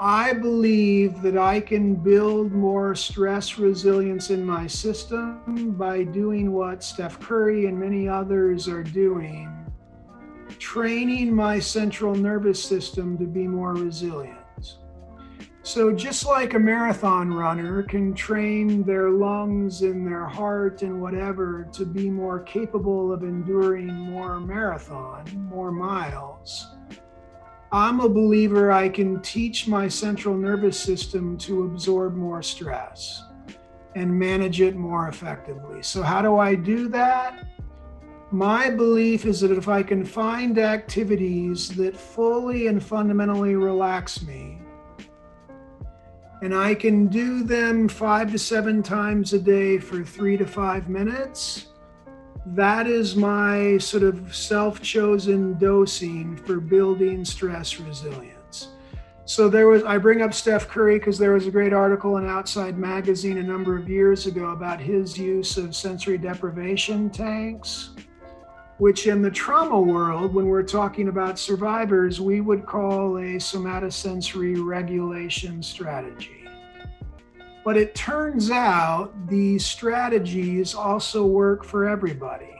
I 0.00 0.32
believe 0.32 1.22
that 1.22 1.38
I 1.38 1.60
can 1.60 1.94
build 1.94 2.50
more 2.50 2.96
stress 2.96 3.58
resilience 3.58 4.30
in 4.30 4.44
my 4.44 4.66
system 4.66 5.76
by 5.78 6.02
doing 6.02 6.50
what 6.50 6.82
Steph 6.82 7.20
Curry 7.20 7.66
and 7.66 7.78
many 7.78 8.08
others 8.08 8.66
are 8.66 8.82
doing, 8.82 9.48
training 10.58 11.32
my 11.32 11.60
central 11.60 12.16
nervous 12.16 12.62
system 12.62 13.16
to 13.18 13.24
be 13.24 13.46
more 13.46 13.74
resilient. 13.74 14.38
So, 15.62 15.92
just 15.92 16.26
like 16.26 16.54
a 16.54 16.58
marathon 16.58 17.32
runner 17.32 17.84
can 17.84 18.14
train 18.14 18.82
their 18.82 19.10
lungs 19.10 19.80
and 19.82 20.06
their 20.06 20.26
heart 20.26 20.82
and 20.82 21.00
whatever 21.00 21.68
to 21.72 21.86
be 21.86 22.10
more 22.10 22.40
capable 22.40 23.12
of 23.12 23.22
enduring 23.22 23.86
more 23.86 24.40
marathon, 24.40 25.24
more 25.48 25.72
miles 25.72 26.73
I'm 27.74 27.98
a 27.98 28.08
believer 28.08 28.70
I 28.70 28.88
can 28.88 29.20
teach 29.20 29.66
my 29.66 29.88
central 29.88 30.36
nervous 30.36 30.78
system 30.78 31.36
to 31.38 31.64
absorb 31.64 32.14
more 32.14 32.40
stress 32.40 33.24
and 33.96 34.16
manage 34.16 34.60
it 34.60 34.76
more 34.76 35.08
effectively. 35.08 35.82
So, 35.82 36.00
how 36.00 36.22
do 36.22 36.38
I 36.38 36.54
do 36.54 36.86
that? 36.90 37.44
My 38.30 38.70
belief 38.70 39.24
is 39.26 39.40
that 39.40 39.50
if 39.50 39.66
I 39.66 39.82
can 39.82 40.04
find 40.04 40.56
activities 40.56 41.68
that 41.70 41.96
fully 41.96 42.68
and 42.68 42.80
fundamentally 42.80 43.56
relax 43.56 44.22
me, 44.22 44.62
and 46.42 46.54
I 46.54 46.76
can 46.76 47.08
do 47.08 47.42
them 47.42 47.88
five 47.88 48.30
to 48.30 48.38
seven 48.38 48.84
times 48.84 49.32
a 49.32 49.38
day 49.40 49.78
for 49.78 50.04
three 50.04 50.36
to 50.36 50.46
five 50.46 50.88
minutes, 50.88 51.73
that 52.46 52.86
is 52.86 53.16
my 53.16 53.78
sort 53.78 54.02
of 54.02 54.34
self 54.34 54.82
chosen 54.82 55.56
dosing 55.58 56.36
for 56.36 56.60
building 56.60 57.24
stress 57.24 57.80
resilience. 57.80 58.68
So 59.26 59.48
there 59.48 59.68
was, 59.68 59.82
I 59.84 59.96
bring 59.96 60.20
up 60.20 60.34
Steph 60.34 60.68
Curry 60.68 60.98
because 60.98 61.16
there 61.16 61.32
was 61.32 61.46
a 61.46 61.50
great 61.50 61.72
article 61.72 62.18
in 62.18 62.28
Outside 62.28 62.76
Magazine 62.76 63.38
a 63.38 63.42
number 63.42 63.78
of 63.78 63.88
years 63.88 64.26
ago 64.26 64.50
about 64.50 64.78
his 64.80 65.16
use 65.16 65.56
of 65.56 65.74
sensory 65.74 66.18
deprivation 66.18 67.08
tanks, 67.08 67.90
which 68.76 69.06
in 69.06 69.22
the 69.22 69.30
trauma 69.30 69.80
world, 69.80 70.34
when 70.34 70.46
we're 70.46 70.62
talking 70.62 71.08
about 71.08 71.38
survivors, 71.38 72.20
we 72.20 72.42
would 72.42 72.66
call 72.66 73.16
a 73.16 73.36
somatosensory 73.36 74.62
regulation 74.62 75.62
strategy. 75.62 76.43
But 77.64 77.78
it 77.78 77.94
turns 77.94 78.50
out 78.50 79.12
these 79.26 79.64
strategies 79.64 80.74
also 80.74 81.24
work 81.24 81.64
for 81.64 81.88
everybody. 81.88 82.54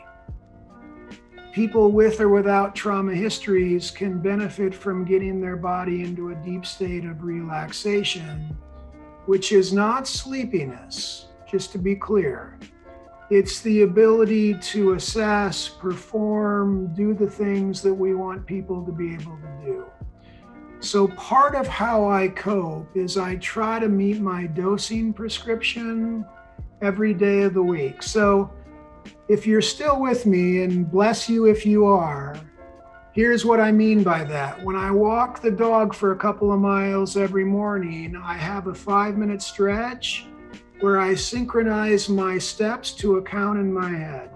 People 1.53 1.93
with 1.93 2.21
or 2.21 2.31
without 2.31 2.75
trauma 2.75 3.15
histories 3.15 3.91
can 3.91 4.19
benefit 4.19 4.75
from 4.75 5.05
getting 5.05 5.41
their 5.41 5.57
body 5.57 6.03
into 6.03 6.31
a 6.31 6.35
deep 6.37 6.65
state 6.65 7.05
of 7.05 7.23
relaxation, 7.23 8.57
which 9.27 9.53
is 9.53 9.73
not 9.73 10.09
sleepiness, 10.09 11.27
just 11.49 11.71
to 11.73 11.79
be 11.79 11.95
clear. 11.95 12.59
It's 13.31 13.61
the 13.61 13.83
ability 13.83 14.55
to 14.55 14.95
assess, 14.95 15.69
perform, 15.69 16.93
do 16.95 17.15
the 17.15 17.31
things 17.31 17.83
that 17.83 17.95
we 17.95 18.15
want 18.15 18.47
people 18.47 18.85
to 18.85 18.93
be 18.93 19.15
able 19.15 19.37
to 19.37 19.65
do. 19.65 19.85
So, 20.85 21.09
part 21.09 21.55
of 21.55 21.67
how 21.67 22.11
I 22.11 22.29
cope 22.29 22.95
is 22.95 23.17
I 23.17 23.37
try 23.37 23.79
to 23.79 23.89
meet 23.89 24.21
my 24.21 24.45
dosing 24.45 25.15
prescription 25.15 26.27
every 26.83 27.15
day 27.15 27.41
of 27.41 27.55
the 27.55 27.63
week. 27.63 28.03
So, 28.03 28.51
if 29.29 29.47
you're 29.47 29.63
still 29.63 29.99
with 29.99 30.27
me, 30.27 30.63
and 30.63 30.91
bless 30.91 31.27
you 31.27 31.47
if 31.47 31.65
you 31.65 31.87
are, 31.87 32.37
here's 33.13 33.47
what 33.47 33.61
I 33.61 33.73
mean 33.73 34.03
by 34.03 34.25
that. 34.25 34.63
When 34.63 34.77
I 34.77 34.91
walk 34.91 35.41
the 35.41 35.51
dog 35.51 35.95
for 35.95 36.13
a 36.13 36.17
couple 36.17 36.53
of 36.53 36.61
miles 36.61 37.17
every 37.17 37.47
morning, 37.47 38.15
I 38.15 38.35
have 38.35 38.67
a 38.67 38.75
five 38.75 39.17
minute 39.17 39.41
stretch 39.41 40.27
where 40.81 41.01
I 41.01 41.15
synchronize 41.15 42.11
my 42.11 42.37
steps 42.37 42.93
to 42.97 43.17
a 43.17 43.23
count 43.23 43.59
in 43.59 43.73
my 43.73 43.89
head. 43.89 44.34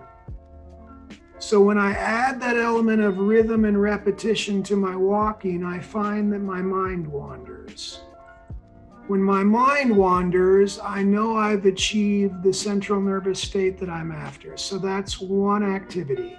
So 1.40 1.60
when 1.60 1.78
I 1.78 1.92
add 1.92 2.40
that 2.40 2.56
element 2.56 3.00
of 3.00 3.18
rhythm 3.18 3.64
and 3.64 3.80
repetition 3.80 4.62
to 4.64 4.76
my 4.76 4.96
walking, 4.96 5.64
I 5.64 5.78
find 5.78 6.32
that 6.32 6.40
my 6.40 6.60
mind 6.60 7.06
wanders. 7.06 8.00
When 9.06 9.22
my 9.22 9.44
mind 9.44 9.96
wanders, 9.96 10.80
I 10.80 11.02
know 11.02 11.36
I've 11.36 11.64
achieved 11.64 12.42
the 12.42 12.52
central 12.52 13.00
nervous 13.00 13.40
state 13.40 13.78
that 13.78 13.88
I'm 13.88 14.10
after. 14.10 14.56
So 14.56 14.78
that's 14.78 15.20
one 15.20 15.62
activity. 15.62 16.36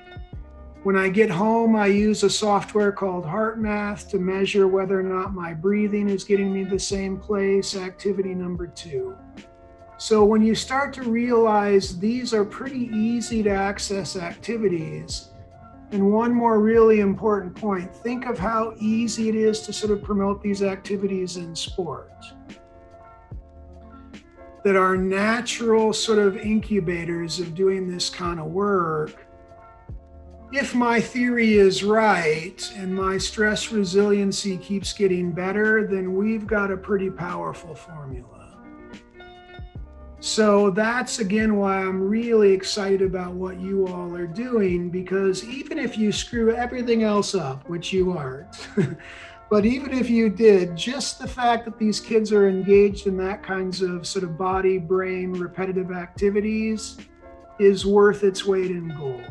When 0.84 0.98
I 0.98 1.10
get 1.10 1.30
home, 1.30 1.76
I 1.76 1.88
use 1.88 2.24
a 2.24 2.30
software 2.30 2.92
called 2.92 3.26
HeartMath 3.26 4.10
to 4.10 4.20
measure 4.20 4.68
whether 4.68 5.00
or 5.00 5.04
not 5.04 5.34
my 5.34 5.54
breathing 5.54 6.10
is 6.10 6.24
getting 6.24 6.54
me 6.54 6.64
the 6.64 6.80
same 6.80 7.18
place. 7.18 7.76
Activity 7.76 8.36
number 8.36 8.68
two. 8.68 9.16
So 10.00 10.24
when 10.24 10.42
you 10.42 10.56
start 10.56 10.94
to 10.94 11.04
realize 11.04 12.00
these 12.00 12.34
are 12.34 12.46
pretty 12.46 12.90
easy 12.94 13.44
to 13.44 13.50
access 13.50 14.16
activities, 14.16 15.32
and 15.92 16.14
one 16.14 16.34
more 16.34 16.62
really 16.62 17.02
important 17.02 17.54
point 17.54 17.94
think 17.94 18.26
of 18.26 18.40
how 18.40 18.76
easy 18.80 19.28
it 19.28 19.36
is 19.36 19.60
to 19.64 19.74
sort 19.74 19.92
of 19.92 20.02
promote 20.02 20.42
these 20.42 20.64
activities 20.64 21.36
in 21.36 21.54
sport. 21.54 22.14
That 24.64 24.78
are 24.78 24.96
natural 24.96 25.92
sort 25.92 26.20
of 26.20 26.38
incubators 26.38 27.42
of 27.42 27.54
doing 27.54 27.92
this 27.92 28.10
kind 28.10 28.40
of 28.40 28.46
work. 28.46 29.28
If 30.54 30.74
my 30.74 31.02
theory 31.02 31.56
is 31.56 31.84
right 31.84 32.74
and 32.78 32.96
my 32.96 33.18
stress 33.18 33.70
resiliency 33.70 34.58
keeps 34.60 34.94
getting 34.94 35.34
better, 35.34 35.86
then 35.86 36.16
we've 36.16 36.48
got 36.48 36.72
a 36.72 36.78
pretty 36.78 37.10
powerful 37.10 37.76
formula. 37.76 38.39
So 40.22 40.70
that's 40.70 41.20
again 41.20 41.56
why 41.56 41.78
I'm 41.78 42.02
really 42.02 42.52
excited 42.52 43.02
about 43.02 43.34
what 43.34 43.60
you 43.60 43.88
all 43.88 44.14
are 44.16 44.28
doing 44.28 44.90
because 44.90 45.46
even 45.46 45.80
if 45.80 45.98
you 45.98 46.12
screw 46.12 46.54
everything 46.54 47.04
else 47.04 47.36
up, 47.36 47.68
which 47.70 47.94
you 47.94 48.12
aren't, 48.12 48.68
but 49.50 49.66
even 49.66 49.94
if 49.94 50.10
you 50.10 50.30
did, 50.30 50.76
just 50.76 51.20
the 51.20 51.28
fact 51.28 51.64
that 51.66 51.80
these 51.80 52.02
kids 52.02 52.34
are 52.34 52.50
engaged 52.50 53.08
in 53.08 53.16
that 53.18 53.44
kinds 53.44 53.82
of 53.82 54.06
sort 54.06 54.26
of 54.26 54.38
body, 54.38 54.78
brain, 54.78 55.32
repetitive 55.32 55.92
activities 55.92 56.98
is 57.58 57.86
worth 57.86 58.24
its 58.24 58.46
weight 58.46 58.72
in 58.72 58.90
gold. 58.90 59.24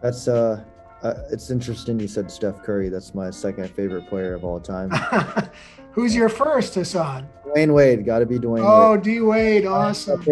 That's 0.00 0.28
uh, 0.28 0.62
uh 1.02 1.14
it's 1.32 1.50
interesting 1.50 1.98
you 1.98 2.06
said 2.06 2.30
Steph 2.30 2.62
Curry. 2.62 2.90
That's 2.90 3.12
my 3.12 3.30
second 3.30 3.70
favorite 3.70 4.06
player 4.08 4.34
of 4.34 4.44
all 4.44 4.60
time. 4.60 4.92
Who's 5.92 6.14
your 6.14 6.30
first, 6.30 6.74
Hassan? 6.74 7.28
Dwyane 7.46 7.74
Wade, 7.74 8.04
got 8.06 8.20
to 8.20 8.26
be 8.26 8.38
Dwyane. 8.38 8.64
Oh, 8.64 8.96
D 8.96 9.20
Wade, 9.20 9.66
awesome. 9.66 10.24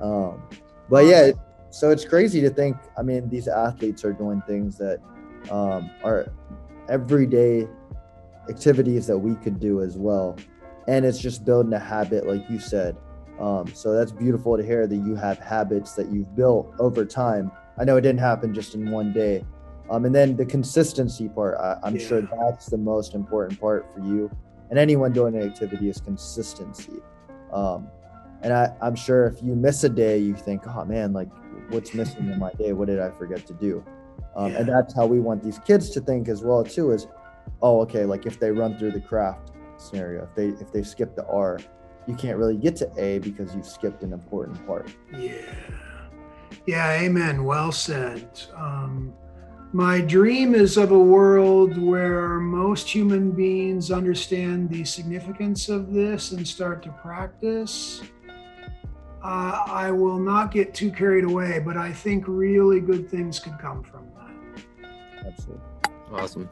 Um, 0.00 0.42
but 0.90 1.06
yeah, 1.06 1.30
so 1.70 1.90
it's 1.90 2.04
crazy 2.04 2.40
to 2.40 2.50
think. 2.50 2.76
I 2.96 3.02
mean, 3.02 3.28
these 3.28 3.46
athletes 3.46 4.04
are 4.04 4.12
doing 4.12 4.42
things 4.42 4.76
that 4.78 5.00
um, 5.50 5.90
are 6.02 6.32
everyday 6.88 7.68
activities 8.48 9.06
that 9.06 9.18
we 9.18 9.36
could 9.36 9.60
do 9.60 9.80
as 9.80 9.96
well, 9.96 10.36
and 10.88 11.04
it's 11.04 11.18
just 11.18 11.44
building 11.44 11.72
a 11.72 11.78
habit, 11.78 12.26
like 12.26 12.48
you 12.50 12.58
said. 12.58 12.96
Um, 13.38 13.72
so 13.72 13.92
that's 13.92 14.10
beautiful 14.10 14.56
to 14.56 14.64
hear 14.64 14.88
that 14.88 14.96
you 14.96 15.14
have 15.14 15.38
habits 15.38 15.92
that 15.92 16.10
you've 16.10 16.34
built 16.34 16.74
over 16.80 17.04
time. 17.04 17.52
I 17.78 17.84
know 17.84 17.96
it 17.96 18.00
didn't 18.00 18.18
happen 18.18 18.52
just 18.52 18.74
in 18.74 18.90
one 18.90 19.12
day. 19.12 19.44
Um, 19.88 20.04
and 20.04 20.14
then 20.14 20.36
the 20.36 20.44
consistency 20.44 21.28
part, 21.28 21.56
I, 21.58 21.78
am 21.86 21.96
yeah. 21.96 22.06
sure 22.06 22.22
that's 22.22 22.66
the 22.66 22.76
most 22.76 23.14
important 23.14 23.60
part 23.60 23.86
for 23.94 24.00
you 24.00 24.28
and 24.70 24.78
anyone 24.78 25.12
doing 25.12 25.34
an 25.34 25.42
activity 25.42 25.88
is 25.88 26.00
consistency. 26.00 27.00
Um, 27.52 27.88
and 28.42 28.52
I, 28.52 28.72
I'm 28.80 28.94
sure 28.94 29.26
if 29.26 29.42
you 29.42 29.54
miss 29.54 29.84
a 29.84 29.88
day, 29.88 30.18
you 30.18 30.34
think, 30.34 30.66
oh 30.66 30.84
man, 30.84 31.12
like 31.12 31.28
what's 31.70 31.94
missing 31.94 32.30
in 32.30 32.38
my 32.38 32.52
day? 32.52 32.72
What 32.72 32.86
did 32.86 33.00
I 33.00 33.10
forget 33.10 33.46
to 33.46 33.52
do? 33.54 33.84
Um, 34.36 34.52
yeah. 34.52 34.58
And 34.58 34.68
that's 34.68 34.94
how 34.94 35.06
we 35.06 35.20
want 35.20 35.42
these 35.42 35.58
kids 35.60 35.90
to 35.90 36.00
think 36.00 36.28
as 36.28 36.42
well 36.42 36.62
too. 36.64 36.92
Is 36.92 37.06
oh 37.62 37.80
okay, 37.82 38.04
like 38.04 38.26
if 38.26 38.38
they 38.38 38.50
run 38.50 38.78
through 38.78 38.92
the 38.92 39.00
craft 39.00 39.52
scenario, 39.76 40.24
if 40.24 40.34
they 40.34 40.48
if 40.62 40.72
they 40.72 40.82
skip 40.82 41.16
the 41.16 41.26
R, 41.26 41.58
you 42.06 42.14
can't 42.14 42.38
really 42.38 42.56
get 42.56 42.76
to 42.76 42.90
A 42.96 43.18
because 43.18 43.54
you've 43.54 43.66
skipped 43.66 44.02
an 44.02 44.12
important 44.12 44.64
part. 44.66 44.90
Yeah. 45.16 45.42
Yeah, 46.66 46.92
amen. 47.00 47.44
Well 47.44 47.72
said. 47.72 48.40
Um, 48.54 49.12
my 49.72 50.00
dream 50.00 50.54
is 50.54 50.78
of 50.78 50.92
a 50.92 50.98
world 50.98 51.76
where 51.76 52.40
most 52.40 52.88
human 52.88 53.30
beings 53.30 53.90
understand 53.90 54.70
the 54.70 54.84
significance 54.84 55.68
of 55.68 55.92
this 55.92 56.32
and 56.32 56.46
start 56.46 56.82
to 56.84 56.90
practice. 57.02 58.02
Uh, 59.22 59.64
I 59.66 59.90
will 59.90 60.18
not 60.18 60.52
get 60.52 60.72
too 60.72 60.90
carried 60.90 61.24
away, 61.24 61.58
but 61.58 61.76
I 61.76 61.92
think 61.92 62.24
really 62.26 62.80
good 62.80 63.10
things 63.10 63.38
could 63.38 63.58
come 63.58 63.82
from 63.82 64.08
that. 64.16 65.26
Absolutely. 65.26 65.64
Awesome. 66.12 66.48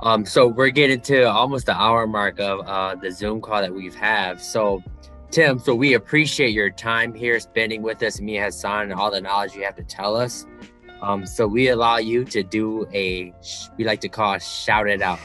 Um, 0.00 0.24
so 0.24 0.48
we're 0.48 0.70
getting 0.70 1.00
to 1.02 1.24
almost 1.24 1.66
the 1.66 1.76
hour 1.76 2.06
mark 2.06 2.40
of 2.40 2.66
uh, 2.66 2.96
the 2.96 3.12
Zoom 3.12 3.40
call 3.40 3.60
that 3.60 3.72
we've 3.72 3.94
had. 3.94 4.40
So, 4.40 4.82
Tim, 5.30 5.58
so 5.60 5.74
we 5.74 5.94
appreciate 5.94 6.50
your 6.50 6.70
time 6.70 7.14
here, 7.14 7.38
spending 7.38 7.82
with 7.82 8.02
us, 8.02 8.20
me 8.20 8.36
Hassan, 8.36 8.90
and 8.90 8.94
all 8.94 9.10
the 9.10 9.20
knowledge 9.20 9.54
you 9.54 9.62
have 9.62 9.76
to 9.76 9.84
tell 9.84 10.16
us. 10.16 10.46
Um, 11.02 11.24
so 11.24 11.46
we 11.46 11.68
allow 11.68 11.98
you 11.98 12.24
to 12.24 12.42
do 12.42 12.86
a 12.92 13.32
we 13.76 13.84
like 13.84 14.00
to 14.00 14.08
call 14.08 14.34
it 14.34 14.42
shout 14.42 14.88
it 14.88 15.02
out. 15.02 15.18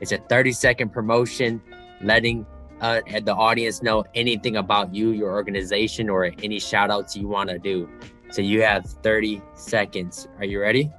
It's 0.00 0.12
a 0.12 0.18
30 0.18 0.52
second 0.52 0.92
promotion, 0.92 1.62
letting 2.02 2.46
uh, 2.80 3.00
the 3.22 3.34
audience 3.34 3.82
know 3.82 4.04
anything 4.14 4.56
about 4.56 4.94
you, 4.94 5.10
your 5.10 5.32
organization, 5.32 6.10
or 6.10 6.30
any 6.42 6.58
shout 6.58 6.90
outs 6.90 7.16
you 7.16 7.28
want 7.28 7.48
to 7.50 7.58
do. 7.58 7.88
So 8.30 8.42
you 8.42 8.62
have 8.62 8.84
30 8.84 9.40
seconds. 9.54 10.28
Are 10.38 10.44
you 10.44 10.60
ready? 10.60 10.92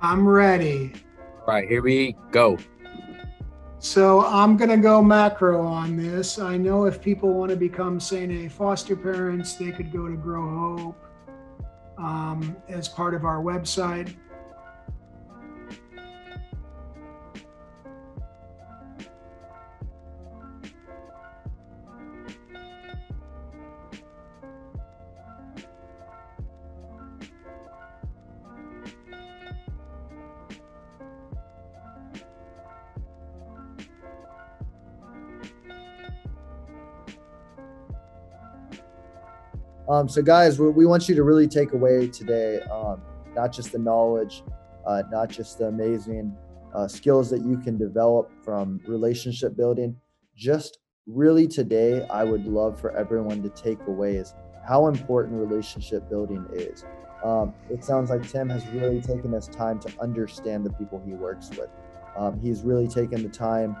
I'm 0.00 0.26
ready. 0.26 0.92
All 1.46 1.54
right, 1.54 1.68
here 1.68 1.82
we 1.82 2.16
go. 2.30 2.58
So 3.78 4.24
I'm 4.24 4.56
going 4.56 4.70
to 4.70 4.76
go 4.76 5.02
macro 5.02 5.64
on 5.64 5.96
this. 5.96 6.38
I 6.38 6.56
know 6.56 6.86
if 6.86 7.02
people 7.02 7.34
want 7.34 7.50
to 7.50 7.56
become 7.56 8.00
say, 8.00 8.24
A 8.24 8.48
foster 8.48 8.96
parents, 8.96 9.54
they 9.54 9.70
could 9.72 9.92
go 9.92 10.08
to 10.08 10.14
Grow 10.14 10.76
Hope 10.76 11.11
um, 12.02 12.56
as 12.68 12.88
part 12.88 13.14
of 13.14 13.24
our 13.24 13.42
website. 13.42 14.14
Um, 39.92 40.08
so, 40.08 40.22
guys, 40.22 40.58
we, 40.58 40.70
we, 40.70 40.86
want 40.86 41.06
you 41.06 41.14
to 41.14 41.22
really 41.22 41.46
take 41.46 41.74
away 41.74 42.08
today 42.08 42.60
um, 42.72 43.02
not 43.34 43.52
just 43.52 43.72
the 43.72 43.78
knowledge, 43.78 44.42
uh, 44.86 45.02
not 45.10 45.28
just 45.28 45.58
the 45.58 45.66
amazing 45.66 46.34
uh, 46.74 46.88
skills 46.88 47.28
that 47.28 47.44
you 47.44 47.58
can 47.58 47.76
develop 47.76 48.32
from 48.42 48.80
relationship 48.86 49.54
building. 49.54 49.94
Just 50.34 50.78
really 51.06 51.46
today, 51.46 52.06
I 52.08 52.24
would 52.24 52.46
love 52.46 52.80
for 52.80 52.96
everyone 52.96 53.42
to 53.42 53.50
take 53.50 53.86
away 53.86 54.16
is 54.16 54.32
how 54.66 54.86
important 54.86 55.38
relationship 55.38 56.08
building 56.08 56.46
is. 56.54 56.86
Um, 57.22 57.52
it 57.68 57.84
sounds 57.84 58.08
like 58.08 58.26
Tim 58.26 58.48
has 58.48 58.66
really 58.68 59.02
taken 59.02 59.32
his 59.32 59.46
time 59.46 59.78
to 59.80 59.92
understand 60.00 60.64
the 60.64 60.72
people 60.72 61.02
he 61.04 61.12
works 61.12 61.50
with. 61.50 61.68
Um, 62.16 62.40
he's 62.40 62.62
really 62.62 62.88
taken 62.88 63.22
the 63.22 63.28
time 63.28 63.76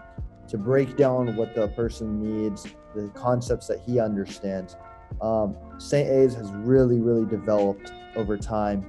to 0.48 0.58
break 0.58 0.94
down 0.98 1.34
what 1.36 1.54
the 1.54 1.68
person 1.68 2.20
needs, 2.20 2.66
the 2.94 3.10
concepts 3.14 3.66
that 3.68 3.80
he 3.80 3.98
understands 3.98 4.76
um, 5.20 5.56
SaintA's 5.78 6.34
has 6.34 6.50
really, 6.52 7.00
really 7.00 7.26
developed 7.26 7.92
over 8.16 8.36
time. 8.36 8.86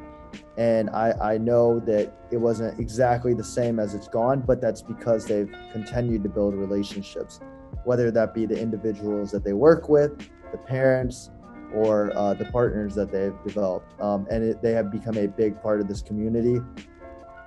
And 0.57 0.89
I, 0.89 1.13
I 1.33 1.37
know 1.37 1.79
that 1.81 2.13
it 2.31 2.37
wasn't 2.37 2.79
exactly 2.79 3.33
the 3.33 3.43
same 3.43 3.79
as 3.79 3.93
it's 3.93 4.07
gone, 4.07 4.41
but 4.41 4.61
that's 4.61 4.81
because 4.81 5.25
they've 5.25 5.53
continued 5.71 6.23
to 6.23 6.29
build 6.29 6.55
relationships, 6.55 7.39
whether 7.83 8.11
that 8.11 8.33
be 8.33 8.45
the 8.45 8.59
individuals 8.59 9.31
that 9.31 9.43
they 9.43 9.53
work 9.53 9.89
with, 9.89 10.17
the 10.51 10.57
parents, 10.57 11.31
or 11.73 12.15
uh, 12.15 12.33
the 12.33 12.45
partners 12.45 12.93
that 12.95 13.11
they've 13.11 13.35
developed. 13.45 13.99
Um, 13.99 14.27
and 14.29 14.43
it, 14.43 14.61
they 14.61 14.71
have 14.71 14.91
become 14.91 15.17
a 15.17 15.27
big 15.27 15.59
part 15.61 15.81
of 15.81 15.87
this 15.87 16.01
community. 16.01 16.59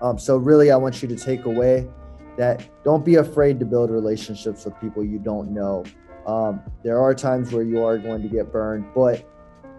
Um, 0.03 0.19
so, 0.19 0.37
really, 0.37 0.71
I 0.71 0.77
want 0.77 1.01
you 1.01 1.09
to 1.09 1.17
take 1.17 1.45
away 1.45 1.89
that 2.37 2.69
don't 2.85 3.05
be 3.05 3.15
afraid 3.17 3.59
to 3.61 3.65
build 3.65 3.91
relationships 3.91 4.65
with 4.65 4.79
people 4.81 5.05
you 5.05 5.19
don't 5.19 5.51
know. 5.53 5.85
Um, 6.27 6.61
there 6.83 7.01
are 7.01 7.15
times 7.15 7.53
where 7.53 7.63
you 7.63 7.85
are 7.85 7.99
going 7.99 8.23
to 8.23 8.29
get 8.29 8.53
burned, 8.53 8.87
but 8.95 9.29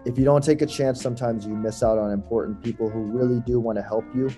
if 0.04 0.18
you 0.18 0.24
don't 0.24 0.42
take 0.42 0.62
a 0.62 0.66
chance, 0.66 1.02
sometimes 1.02 1.46
you 1.46 1.54
miss 1.54 1.82
out 1.82 1.98
on 1.98 2.10
important 2.12 2.62
people 2.62 2.88
who 2.88 3.00
really 3.00 3.40
do 3.40 3.60
want 3.60 3.76
to 3.76 3.82
help 3.82 4.04
you. 4.14 4.30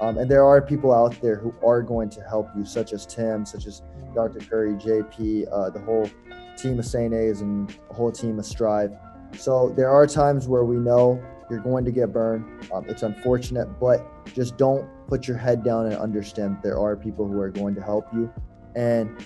Um, 0.00 0.18
and 0.18 0.30
there 0.30 0.44
are 0.44 0.60
people 0.60 0.92
out 0.92 1.20
there 1.20 1.36
who 1.36 1.54
are 1.66 1.82
going 1.82 2.10
to 2.10 2.20
help 2.22 2.48
you, 2.56 2.64
such 2.64 2.92
as 2.92 3.06
Tim, 3.06 3.44
such 3.44 3.66
as 3.66 3.82
Dr. 4.14 4.40
Curry, 4.40 4.74
JP, 4.74 5.46
uh, 5.50 5.70
the 5.70 5.80
whole 5.80 6.08
team 6.56 6.78
of 6.78 6.84
SaintA's, 6.84 7.40
and 7.40 7.68
the 7.68 7.94
whole 7.94 8.12
team 8.12 8.38
of 8.38 8.46
Strive. 8.46 8.92
So 9.36 9.72
there 9.76 9.90
are 9.90 10.06
times 10.06 10.46
where 10.46 10.64
we 10.64 10.76
know 10.76 11.22
you're 11.50 11.60
going 11.60 11.84
to 11.84 11.90
get 11.90 12.12
burned. 12.12 12.44
Um, 12.72 12.84
it's 12.88 13.02
unfortunate, 13.02 13.66
but 13.80 14.06
just 14.34 14.56
don't 14.56 14.88
put 15.08 15.26
your 15.26 15.36
head 15.36 15.64
down 15.64 15.86
and 15.86 15.96
understand 15.96 16.58
there 16.62 16.78
are 16.78 16.96
people 16.96 17.26
who 17.26 17.40
are 17.40 17.50
going 17.50 17.74
to 17.74 17.80
help 17.80 18.12
you. 18.12 18.32
And 18.74 19.16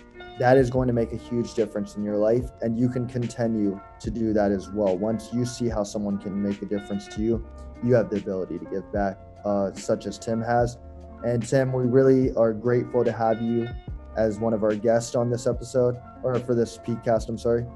that 0.41 0.57
is 0.57 0.71
going 0.71 0.87
to 0.87 0.95
make 0.95 1.13
a 1.13 1.19
huge 1.19 1.53
difference 1.53 1.97
in 1.97 2.03
your 2.03 2.17
life 2.17 2.51
and 2.63 2.79
you 2.79 2.89
can 2.89 3.07
continue 3.07 3.79
to 4.01 4.11
do 4.11 4.33
that 4.33 4.51
as 4.51 4.71
well. 4.71 4.97
Once 4.97 5.29
you 5.35 5.45
see 5.45 5.69
how 5.69 5.85
someone 5.85 6.17
can 6.17 6.43
make 6.43 6.63
a 6.63 6.65
difference 6.65 7.07
to 7.09 7.21
you 7.21 7.47
you 7.85 7.95
have 7.95 8.09
the 8.09 8.17
ability 8.17 8.59
to 8.59 8.65
give 8.65 8.91
back 8.91 9.19
uh, 9.45 9.71
such 9.75 10.07
as 10.07 10.19
tim 10.19 10.41
has. 10.41 10.79
And 11.25 11.47
tim 11.47 11.73
we 11.73 11.85
really 11.85 12.35
are 12.37 12.55
grateful 12.55 13.05
to 13.05 13.13
have 13.13 13.43
you 13.43 13.69
as 14.17 14.39
one 14.39 14.55
of 14.55 14.65
our 14.65 14.75
guests 14.75 15.15
on 15.15 15.31
this 15.31 15.47
episode 15.47 16.01
or 16.23 16.39
for 16.41 16.55
this 16.55 16.79
PCast, 16.79 17.29
i'm 17.29 17.39
sorry. 17.39 17.67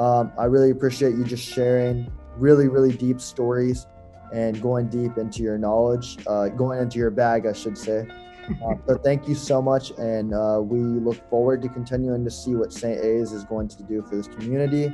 Um, 0.00 0.32
i 0.36 0.46
really 0.46 0.70
appreciate 0.70 1.14
you 1.14 1.22
just 1.22 1.48
sharing 1.48 2.12
really 2.36 2.66
really 2.66 2.96
deep 2.96 3.20
stories 3.20 3.86
and 4.32 4.60
going 4.60 4.88
deep 4.88 5.18
into 5.18 5.44
your 5.44 5.56
knowledge 5.56 6.18
uh, 6.26 6.48
going 6.48 6.80
into 6.80 6.98
your 6.98 7.10
bag 7.10 7.46
i 7.46 7.52
should 7.52 7.76
say 7.76 8.06
uh, 8.64 8.74
so 8.86 8.98
thank 8.98 9.28
you 9.28 9.34
so 9.34 9.62
much, 9.62 9.90
and 9.98 10.34
uh, 10.34 10.60
we 10.62 10.78
look 10.78 11.28
forward 11.28 11.62
to 11.62 11.68
continuing 11.68 12.24
to 12.24 12.30
see 12.30 12.54
what 12.54 12.70
SaintA's 12.70 13.32
is 13.32 13.44
going 13.44 13.68
to 13.68 13.82
do 13.82 14.02
for 14.02 14.16
this 14.16 14.28
community, 14.28 14.92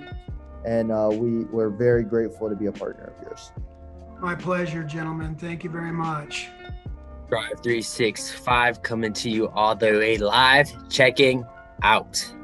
and 0.65 0.91
uh, 0.93 1.09
we 1.11 1.45
we're 1.45 1.71
very 1.71 2.05
grateful 2.05 2.49
to 2.49 2.57
be 2.57 2.67
a 2.67 2.73
partner 2.73 3.15
of 3.17 3.23
yours. 3.23 3.53
My 4.21 4.35
pleasure, 4.35 4.83
gentlemen. 4.83 5.35
Thank 5.37 5.65
you 5.65 5.71
very 5.71 5.93
much. 5.93 6.49
Strive 7.27 7.63
three 7.63 7.83
six 7.83 8.31
five 8.31 8.83
coming 8.83 9.13
to 9.15 9.31
you 9.31 9.49
all 9.49 9.75
the 9.77 9.93
way 9.93 10.19
live. 10.19 10.71
Checking 10.89 11.45
out. 11.83 12.35